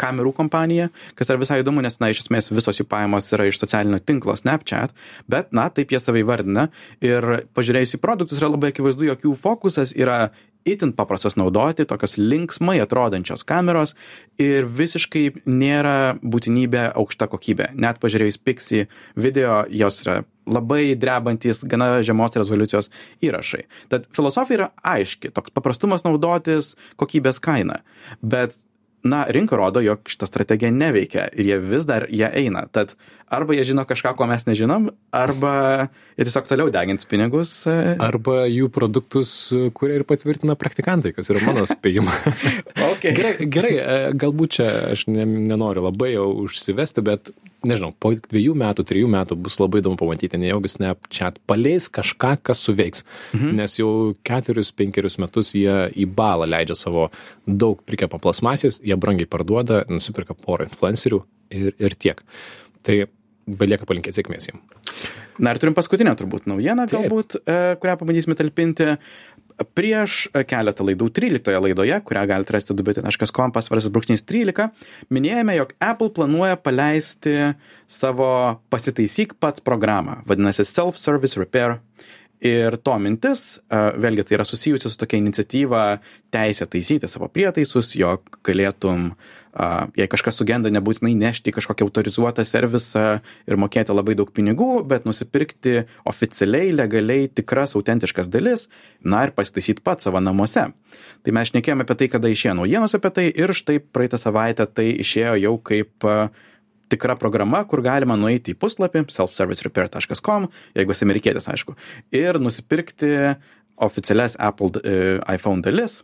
kamerų 0.00 0.34
kompanija 0.36 0.90
kas 1.18 1.30
yra 1.32 1.40
visai 1.42 1.60
įdomu 1.62 1.84
nes 1.84 2.00
na 2.02 2.10
iš 2.12 2.24
esmės 2.24 2.52
visos 2.54 2.80
jų 2.80 2.88
pajamos 2.90 3.30
yra 3.36 3.48
iš 3.50 3.60
socialinio 3.62 4.00
tinklo 4.02 4.36
snapchat 4.38 4.94
bet 5.30 5.52
na 5.52 5.68
taip 5.74 5.92
jie 5.92 6.00
save 6.02 6.22
įvardina. 6.24 6.68
Ir 7.04 7.46
pažiūrėjus 7.56 7.96
į 7.96 8.02
produktus 8.02 8.40
yra 8.40 8.52
labai 8.52 8.72
akivaizdu 8.72 9.08
jog 9.10 9.24
jų 9.26 9.36
fokusas 9.40 9.94
yra 9.96 10.28
itin 10.64 10.92
paprastos 10.96 11.36
naudoti 11.36 11.84
tokios 11.88 12.16
linksmai 12.18 12.78
atrodančios 12.82 13.44
kameros 13.46 13.94
ir 14.40 14.66
visiškai 14.66 15.44
nėra 15.46 16.16
būtinybė 16.22 16.86
aukšta 16.96 17.28
kokybė. 17.32 17.70
Net 17.76 18.00
pažiūrėjus 18.02 18.40
pixi 18.40 18.86
video 19.16 19.62
jos 19.70 20.00
yra 20.04 20.22
labai 20.48 20.92
drebantys 21.00 21.62
gana 21.68 22.02
žemos 22.04 22.36
rezoliucijos 22.36 22.90
įrašai. 23.24 23.64
Tad 23.92 24.08
filosofija 24.16 24.58
yra 24.58 24.70
aiški. 24.96 25.32
Toks 25.36 25.54
paprastumas 25.56 26.04
naudotis 26.04 26.74
kokybės 27.00 27.40
kaina. 27.44 27.80
Bet 28.20 28.56
na 29.04 29.24
rinka 29.28 29.56
rodo 29.56 29.82
jog 29.84 30.08
šita 30.08 30.26
strategija 30.26 30.70
neveikia 30.72 31.28
ir 31.32 31.50
jie 31.50 31.58
vis 31.60 31.84
dar 31.84 32.06
ja 32.08 32.30
eina. 32.32 32.64
Tad 32.72 32.94
arba 33.28 33.54
jie 33.56 33.64
žino 33.68 33.84
kažką 33.88 34.14
ko 34.16 34.26
mes 34.30 34.46
nežinom 34.46 34.88
arba 35.14 35.54
jie 36.16 36.26
tiesiog 36.26 36.48
toliau 36.48 36.72
degins 36.72 37.06
pinigus 37.08 37.52
e, 37.70 37.96
arba 38.00 38.44
jų 38.50 38.70
produktus 38.72 39.34
kuria 39.76 40.00
ir 40.00 40.06
patvirtina 40.08 40.56
praktikantai 40.60 41.14
kas 41.16 41.30
yra 41.32 41.42
mano 41.46 41.66
spėjimas 41.68 42.20
okay. 43.10 43.16
gerai 43.16 43.48
gerai 43.56 43.72
e, 43.76 43.96
galbūt 44.20 44.56
čia 44.58 44.68
aš 44.94 45.06
ne, 45.10 45.26
nenoriu 45.26 45.84
labai 45.86 46.14
jau 46.14 46.28
užsivesti 46.44 47.04
bet 47.04 47.32
nežinau 47.64 47.92
po 48.00 48.12
dviejų 48.16 48.54
metų 48.60 48.84
trijų 48.88 49.08
metų 49.14 49.38
bus 49.46 49.58
labai 49.60 49.80
įdomu 49.82 49.98
pamatyti 50.00 50.40
nejaugi 50.40 50.72
snapchat 50.74 51.40
paleis 51.48 51.88
kažką 51.92 52.34
kas 52.44 52.62
suveiks. 52.66 53.04
Mhm. 53.32 53.56
nes 53.60 53.78
jau 53.78 53.90
ketverius 54.26 54.72
penkerius 54.76 55.18
metus 55.22 55.54
jie 55.56 55.76
į 55.94 56.06
balą 56.06 56.48
leidžia 56.50 56.76
savo 56.78 57.08
daug 57.46 57.82
prikepa 57.86 58.20
plasmasės 58.22 58.80
jie 58.84 58.96
brangiai 59.00 59.30
parduoda 59.30 59.84
nusiperka 59.88 60.36
porą 60.36 60.68
influencerių 60.70 61.22
ir 61.54 61.74
ir 61.78 61.98
tiek. 62.00 62.24
Tai 62.84 63.04
belieka 63.44 63.86
palinkėti 63.88 64.20
sėkmės 64.20 64.48
jiem. 64.48 64.60
Na 65.42 65.52
ir 65.52 65.58
turim 65.60 65.74
paskutinę 65.74 66.14
turbūt 66.18 66.46
naujieną 66.46 66.86
galbūt 66.90 67.36
e, 67.40 67.56
kurią 67.82 67.96
pabandysime 68.00 68.36
talpinti 68.38 68.94
prieš 69.76 70.26
keletą 70.50 70.86
laidų, 70.88 71.08
13 71.14 71.60
laidoje, 71.62 71.98
kurią 72.06 72.24
galite 72.30 72.56
rasti 72.56 72.76
dubitė.com 72.76 73.54
pasvaras 73.54 73.86
brūkšnys 73.92 74.24
13, 74.26 74.68
minėjome, 75.14 75.56
jog 75.60 75.74
Apple 75.82 76.10
planuoja 76.16 76.58
paleisti 76.60 77.54
savo 77.86 78.28
pasitaisyk 78.74 79.36
pats 79.42 79.62
programą, 79.64 80.20
vadinasi 80.28 80.66
Self-Service 80.66 81.38
Repair. 81.40 81.78
Ir 82.44 82.76
to 82.84 82.98
mintis, 83.00 83.56
vėlgi 83.72 84.26
tai 84.28 84.36
yra 84.36 84.44
susijusi 84.44 84.90
su 84.92 84.98
tokia 85.00 85.16
iniciatyva 85.16 85.84
teisė 86.34 86.66
taisyti 86.68 87.08
savo 87.08 87.30
prietaisus, 87.32 87.94
jog 87.96 88.36
galėtum 88.44 89.06
uh, 89.14 89.30
jei 89.94 90.06
kažkas 90.10 90.38
sugenda, 90.38 90.70
nebūtinai 90.72 91.14
nešti 91.18 91.54
kažkokią 91.54 91.86
autorizuotą 91.86 92.44
servisą 92.46 93.04
ir 93.46 93.58
mokėti 93.60 93.94
labai 93.94 94.16
daug 94.18 94.32
pinigų, 94.34 94.82
bet 94.90 95.06
nusipirkti 95.06 95.84
oficialiai, 96.10 96.72
legaliai 96.74 97.28
tikras, 97.30 97.76
autentiškas 97.78 98.30
dalis, 98.32 98.66
na 99.00 99.24
ir 99.26 99.34
pasitaisyti 99.36 99.84
pat 99.84 100.02
savo 100.02 100.22
namuose. 100.22 100.66
Tai 101.24 101.36
mes 101.36 101.52
šnekėjome 101.52 101.86
apie 101.86 101.98
tai, 102.00 102.10
kada 102.16 102.32
išėjo 102.32 102.56
naujienos 102.58 102.98
apie 102.98 103.12
tai 103.14 103.28
ir 103.30 103.54
štai 103.54 103.78
praeitą 103.78 104.18
savaitę 104.18 104.66
tai 104.66 104.90
išėjo 105.04 105.38
jau 105.44 105.54
kaip 105.70 106.08
tikra 106.92 107.16
programa, 107.20 107.62
kur 107.68 107.82
galima 107.84 108.16
nueiti 108.20 108.54
į 108.54 108.58
puslapį 108.60 109.06
selfservicerepair.com, 109.12 110.48
jeigu 110.76 110.94
esi 110.94 111.06
amerikietis, 111.06 111.48
aišku, 111.50 111.76
ir 112.14 112.40
nusipirkti 112.42 113.12
oficialias 113.84 114.36
Apple 114.38 114.82
e, 114.84 114.96
iPhone 115.34 115.64
dalis 115.64 116.02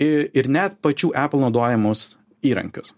ir, 0.00 0.48
net 0.48 0.78
pačių 0.84 1.12
Apple 1.18 1.42
naudojamus 1.42 2.12
įrankius 2.46 2.94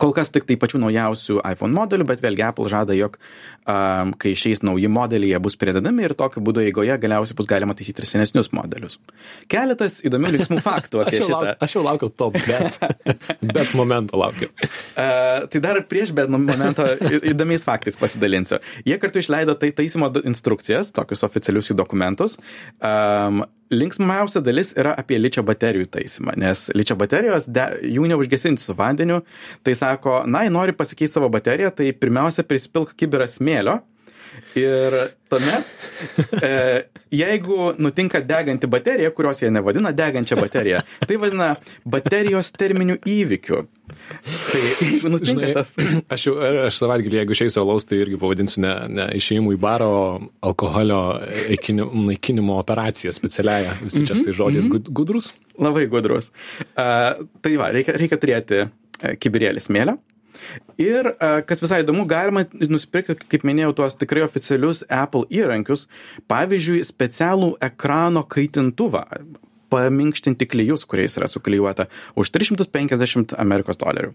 kol 0.00 0.12
kas 0.16 0.30
tiktai 0.34 0.56
pačių 0.60 0.80
naujausių 0.84 1.40
iphone 1.52 1.76
modelių 1.76 2.06
bet 2.12 2.22
vėlgi 2.24 2.44
apple 2.48 2.68
žada 2.72 2.96
jog 2.96 3.18
a 3.66 3.76
kai 4.22 4.30
išeis 4.36 4.60
nauji 4.62 4.86
modeliai 4.92 5.32
jie 5.34 5.40
bus 5.42 5.56
pridedami 5.58 6.04
ir 6.06 6.14
tokiu 6.18 6.42
būdu 6.46 6.62
eigoje 6.66 6.94
galiausiai 7.02 7.36
bus 7.38 7.48
galima 7.50 7.74
taisyti 7.74 8.04
ir 8.04 8.08
senesnius 8.10 8.52
modelius 8.54 8.98
keletas 9.52 9.98
įdomių 10.06 10.34
linksmų 10.36 10.60
faktų 10.64 11.02
apie 11.02 11.20
Aš 11.20 11.26
šitą 11.26 11.40
lauk, 11.42 11.64
aš 11.66 11.76
jau 11.78 11.82
laukiau 11.86 12.12
to 12.22 12.30
bet, 12.36 12.78
bet 13.56 13.74
momento 13.78 14.20
laukiu. 14.20 14.50
A, 14.94 15.46
tai 15.50 15.62
dar 15.64 15.80
prieš 15.90 16.12
bet 16.16 16.30
momento 16.32 16.86
į- 16.86 17.22
įdomiais 17.32 17.66
faktais 17.66 17.98
pasidalinsiu. 17.98 18.60
Jie 18.86 18.98
kartu 19.02 19.22
išleido 19.22 19.56
tai 19.58 19.72
taisymo 19.76 20.12
instrukcijas, 20.26 20.92
tokius 20.96 21.26
oficialius 21.26 21.70
jų 21.72 21.78
dokumentus. 21.82 22.38
Um, 22.78 23.44
linksmiausia 23.70 24.40
dalis 24.44 24.72
yra 24.78 24.94
apie 24.98 25.18
ličio 25.18 25.42
baterijų 25.46 25.88
taisymą, 25.96 26.36
nes 26.38 26.66
ličio 26.76 26.96
baterijos 26.98 27.48
de, 27.50 27.66
jų 27.96 28.06
neužgesinti 28.12 28.62
su 28.62 28.76
vandeniu. 28.78 29.22
Tai 29.66 29.74
sako, 29.78 30.20
na, 30.30 30.44
jei 30.46 30.54
nori 30.54 30.76
pasikeisti 30.76 31.18
savo 31.18 31.30
bateriją, 31.32 31.72
tai 31.74 31.90
pirmiausia 31.96 32.46
prisipilk 32.46 32.94
kibirą 32.98 33.28
smėlio. 33.30 33.80
Ir 34.56 34.94
tuomet, 35.28 35.68
e, 36.40 36.50
jeigu 37.12 37.74
nutinka 37.82 38.22
deganti 38.24 38.68
baterija, 38.72 39.10
kurios 39.12 39.42
jie 39.42 39.50
nevadina 39.52 39.90
degančia 39.92 40.38
baterija, 40.38 40.80
tai 41.04 41.18
vadina 41.20 41.50
baterijos 41.84 42.48
terminių 42.56 42.96
įvykių. 43.12 43.60
Tai 43.90 44.62
jeigu 44.62 45.12
nutinka 45.12 45.50
Žinai, 45.50 45.52
tas... 45.58 45.74
aš 46.16 46.26
jau, 46.30 46.36
aš 46.70 46.80
savaitgalį, 46.80 47.20
jeigu 47.20 47.36
išeisiu 47.36 47.62
alaus, 47.66 47.84
tai 47.88 48.00
irgi 48.00 48.16
pavadinsiu 48.22 48.64
ne, 48.64 48.72
ne 48.96 49.08
išėjimu 49.20 49.52
į 49.58 49.60
barą, 49.60 49.90
o 49.92 50.08
alkoholio 50.48 51.02
naikinimo 52.08 52.56
operaciją 52.62 53.12
specialiają. 53.12 53.76
Visi 53.84 54.06
čia 54.08 54.16
tai 54.22 54.36
žodžiais 54.40 54.72
gud- 54.72 54.88
gudrus. 54.88 55.34
Labai 55.60 55.84
gudrus. 55.92 56.32
Uh, 56.72 57.26
tai 57.44 57.56
va, 57.60 57.68
reikia, 57.76 57.94
reikia 58.00 58.20
turėti 58.24 58.64
uh, 58.64 59.16
kibirėlį 59.20 59.68
smėlio. 59.68 60.00
Ir 60.82 61.10
uh, 61.12 61.40
kas 61.46 61.62
visai 61.64 61.82
įdomu, 61.84 62.06
galima 62.08 62.44
nusipirkti, 62.60 63.18
kaip 63.32 63.46
minėjau, 63.48 63.74
tuos 63.80 63.98
tikrai 63.98 64.24
oficialius 64.26 64.84
Apple 64.92 65.26
įrankius, 65.32 65.86
pavyzdžiui, 66.30 66.82
specialų 66.86 67.54
ekrano 67.64 68.24
kaitintuvą 68.28 69.06
paminkštinti 69.72 70.46
klyjus, 70.46 70.84
kuriais 70.86 71.16
yra 71.18 71.26
suklyjuota 71.30 71.88
už 72.18 72.30
350 72.34 73.34
Amerikos 73.42 73.80
dolerių. 73.80 74.12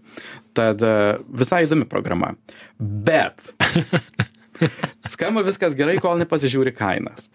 Tad 0.56 0.84
uh, 0.86 1.18
visai 1.28 1.64
įdomi 1.66 1.88
programa. 1.90 2.34
Bet 2.78 3.52
Skamba 5.12 5.44
viskas 5.46 5.76
gerai, 5.78 5.98
kol 6.02 6.18
nepasižiūri 6.20 6.72
kainas. 6.76 7.28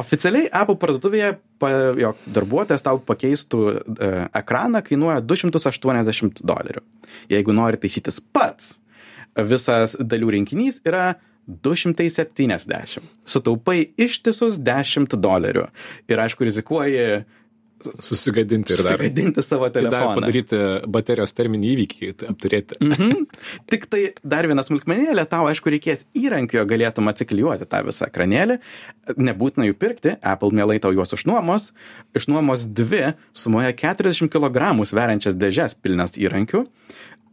Oficialiai 0.00 0.48
Apple 0.52 0.78
parduotuvėje, 0.80 1.34
pa, 1.62 1.70
jog 2.00 2.22
darbuotojas 2.36 2.84
tau 2.84 3.00
pakeistų 3.04 3.60
e, 3.72 4.10
ekraną, 4.40 4.82
kainuoja 4.86 5.20
280 5.24 6.42
dolerių. 6.44 6.82
Jeigu 7.32 7.54
nori 7.56 7.80
taisytis 7.80 8.20
pats, 8.34 8.76
visas 9.34 9.96
dalių 9.98 10.34
rinkinys 10.38 10.82
yra 10.86 11.14
270. 11.46 13.04
Sutaupai 13.28 13.78
ištisus 14.00 14.58
10 14.64 15.16
dolerių. 15.20 15.66
Ir 16.08 16.22
aišku, 16.24 16.46
rizikuoji 16.48 17.24
Susigadinti 18.04 18.74
ir 18.74 18.82
dar. 18.82 18.96
susigadinti 18.96 19.44
savo 19.44 19.68
Ir 19.68 19.74
dar 19.74 19.86
telefoną. 19.90 20.14
padaryti 20.20 20.60
baterijos 20.96 21.34
terminį 21.36 21.70
įvykį, 21.74 22.10
tai 22.20 22.30
apturėti. 22.32 22.78
Mhm. 22.82 23.24
Tik 23.72 23.86
tai 23.92 24.02
dar 24.24 24.48
viena 24.50 24.64
smulkmenėlė, 24.66 25.26
tau 25.30 25.48
aišku 25.50 25.72
reikės 25.74 26.04
įrankio, 26.18 26.64
galėtum 26.70 27.10
atsiklijuoti 27.12 27.68
tą 27.70 27.82
visą 27.88 28.08
ekranėlį. 28.10 28.58
Nebūtina 29.20 29.68
jų 29.68 29.78
pirkti, 29.80 30.16
Apple 30.24 30.54
mielai 30.56 30.80
tau 30.82 30.92
juos 30.96 31.12
išnuomos. 31.16 31.72
Išnuomos 32.16 32.66
dvi 32.72 33.14
sumoje 33.36 33.74
40 33.80 34.32
kg 34.32 34.72
sveriančias 34.84 35.36
dėžes 35.36 35.76
pilnas 35.80 36.16
įrankių 36.20 36.64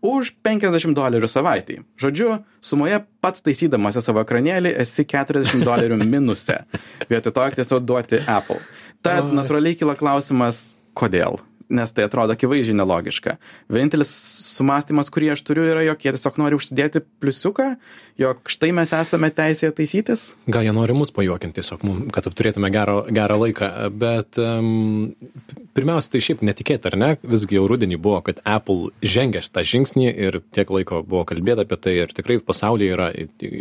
už 0.02 0.34
50 0.42 0.98
dolerių 0.98 1.30
savaitį. 1.30 1.78
Žodžiu, 2.02 2.42
sumoje 2.66 3.04
pats 3.22 3.44
taisydamas 3.46 4.00
savo 4.02 4.24
ekranėlį 4.26 4.74
esi 4.82 5.06
40 5.06 5.62
dolerių 5.66 6.00
minuse. 6.02 6.58
Vietoj 7.12 7.36
to 7.38 7.50
tiesiog 7.62 7.86
duoti 7.86 8.22
Apple. 8.26 8.58
Tad 9.06 9.32
natūraliai 9.34 9.78
kyla 9.80 9.96
klausimas, 9.98 10.72
kodėl? 10.98 11.40
Nes 11.72 11.94
tai 11.96 12.06
atrodo 12.08 12.36
akivaizdžiai 12.36 12.78
nelogiška. 12.78 13.38
Vienintelis 13.72 14.12
sumastymas, 14.52 15.12
kurį 15.14 15.34
aš 15.36 15.44
turiu, 15.48 15.66
yra, 15.72 15.86
jog 15.88 16.04
jie 16.04 16.14
tiesiog 16.16 16.40
nori 16.42 16.58
užsidėti 16.58 17.04
pliusiuką, 17.24 17.68
jog 18.22 18.52
štai 18.52 18.72
mes 18.76 18.92
esame 18.96 19.32
teisėje 19.34 19.72
taisytis. 19.78 20.26
Gal 20.52 20.68
jie 20.68 20.74
nori 20.76 20.96
mus 20.98 21.14
pajuokinti 21.16 21.62
tiesiog, 21.62 21.86
kad 22.14 22.28
turėtume 22.36 22.72
gerą, 22.74 22.98
gerą 23.14 23.38
laiką, 23.46 23.70
bet 24.02 24.40
um, 24.42 25.14
pirmiausia, 25.78 26.14
tai 26.16 26.24
šiaip 26.26 26.44
netikėta, 26.46 26.92
ar 26.92 26.98
ne? 27.00 27.12
Visgi 27.24 27.58
jau 27.58 27.66
rudenį 27.70 28.00
buvo, 28.02 28.20
kad 28.28 28.42
Apple 28.48 28.92
žengė 29.02 29.44
šitą 29.46 29.64
žingsnį 29.72 30.08
ir 30.12 30.40
tiek 30.56 30.72
laiko 30.74 31.02
buvo 31.08 31.24
kalbėta 31.30 31.66
apie 31.66 31.80
tai 31.82 31.96
ir 32.04 32.14
tikrai 32.16 32.40
pasaulyje 32.46 32.96
yra, 32.98 33.10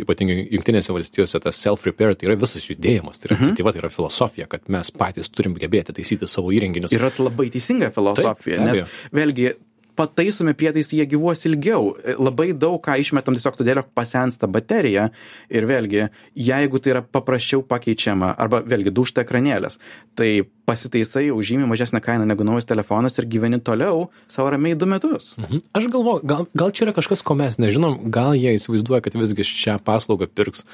ypatingai 0.03 0.39
Junktinėse 0.51 0.93
valstijose, 0.95 1.41
tas 1.43 1.59
self-repair 1.61 2.15
tai 2.17 2.29
yra 2.29 2.37
visas 2.39 2.65
judėjimas, 2.67 3.21
tai 3.21 3.31
yra 3.31 3.39
iniciatyva, 3.39 3.73
tai 3.73 3.83
yra 3.83 3.91
filosofija, 3.93 4.49
kad 4.51 4.67
mes 4.71 4.91
patys 4.95 5.31
turim 5.31 5.55
gebėti 5.59 5.95
taisyti 5.95 6.29
savo 6.29 6.53
įrenginius. 6.55 6.93
Yra 6.95 7.11
labai 7.21 7.49
teisinga 7.53 7.91
filosofija, 7.95 8.00
Taip, 8.21 8.45
be 8.47 8.61
nes 8.61 8.85
vėlgi 9.15 9.53
pataisomi 10.01 10.53
prietaisai 10.57 11.01
jie 11.01 11.07
gyvuos 11.13 11.43
ilgiau. 11.47 11.91
Labai 12.19 12.51
daug 12.57 12.79
ką 12.83 12.97
išmetam 13.01 13.35
tiesiog 13.37 13.57
todėl, 13.59 13.81
jog 13.81 13.91
pasensta 13.97 14.49
baterija 14.51 15.09
ir 15.51 15.67
vėlgi, 15.69 16.07
jeigu 16.47 16.81
tai 16.81 16.95
yra 16.95 17.03
paprasčiau 17.03 17.63
pakeičiama 17.67 18.33
arba 18.41 18.61
vėlgi 18.65 18.93
dušta 18.95 19.25
ekranėlės, 19.25 19.77
tai 20.17 20.31
pasitaisai 20.69 21.27
už 21.35 21.51
žymiai 21.51 21.69
mažesnę 21.69 22.01
kainą 22.03 22.25
negu 22.29 22.47
naujas 22.47 22.69
telefonas 22.69 23.19
ir 23.19 23.27
gyveni 23.31 23.61
toliau 23.61 24.07
savo 24.31 24.51
ramiai 24.53 24.79
du 24.79 24.89
metus. 24.89 25.35
Mhm. 25.37 25.63
Aš 25.77 25.91
galvoju, 25.91 26.25
gal, 26.27 26.49
gal 26.55 26.73
čia 26.73 26.87
yra 26.87 26.97
kažkas, 26.97 27.23
ko 27.25 27.37
mes 27.39 27.59
nežinom, 27.61 28.01
gal 28.13 28.35
jie 28.37 28.55
įsivaizduoja, 28.57 29.03
kad 29.05 29.19
visgi 29.19 29.47
šią 29.47 29.79
paslaugą 29.85 30.29
pirks 30.31 30.65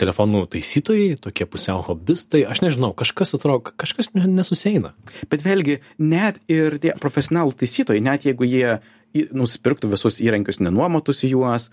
telefonų 0.00 0.44
taisytojai, 0.50 1.16
tokie 1.22 1.46
pusiau 1.46 1.82
hobistai, 1.86 2.42
aš 2.48 2.62
nežinau, 2.64 2.92
kažkas 2.98 3.34
atrodo, 3.36 3.72
kažkas 3.78 4.10
ne- 4.14 4.26
nesusieina. 4.26 4.94
Bet 5.30 5.44
vėlgi, 5.46 5.80
net 5.98 6.40
ir 6.50 6.78
tie 6.82 6.94
profesionalų 7.00 7.54
taisytojai, 7.60 8.02
net 8.02 8.26
jeigu 8.26 8.48
jie 8.48 8.80
nusipirktų 9.14 9.92
visus 9.92 10.18
įrankius, 10.24 10.58
nenuomotųsi 10.64 11.30
juos, 11.30 11.68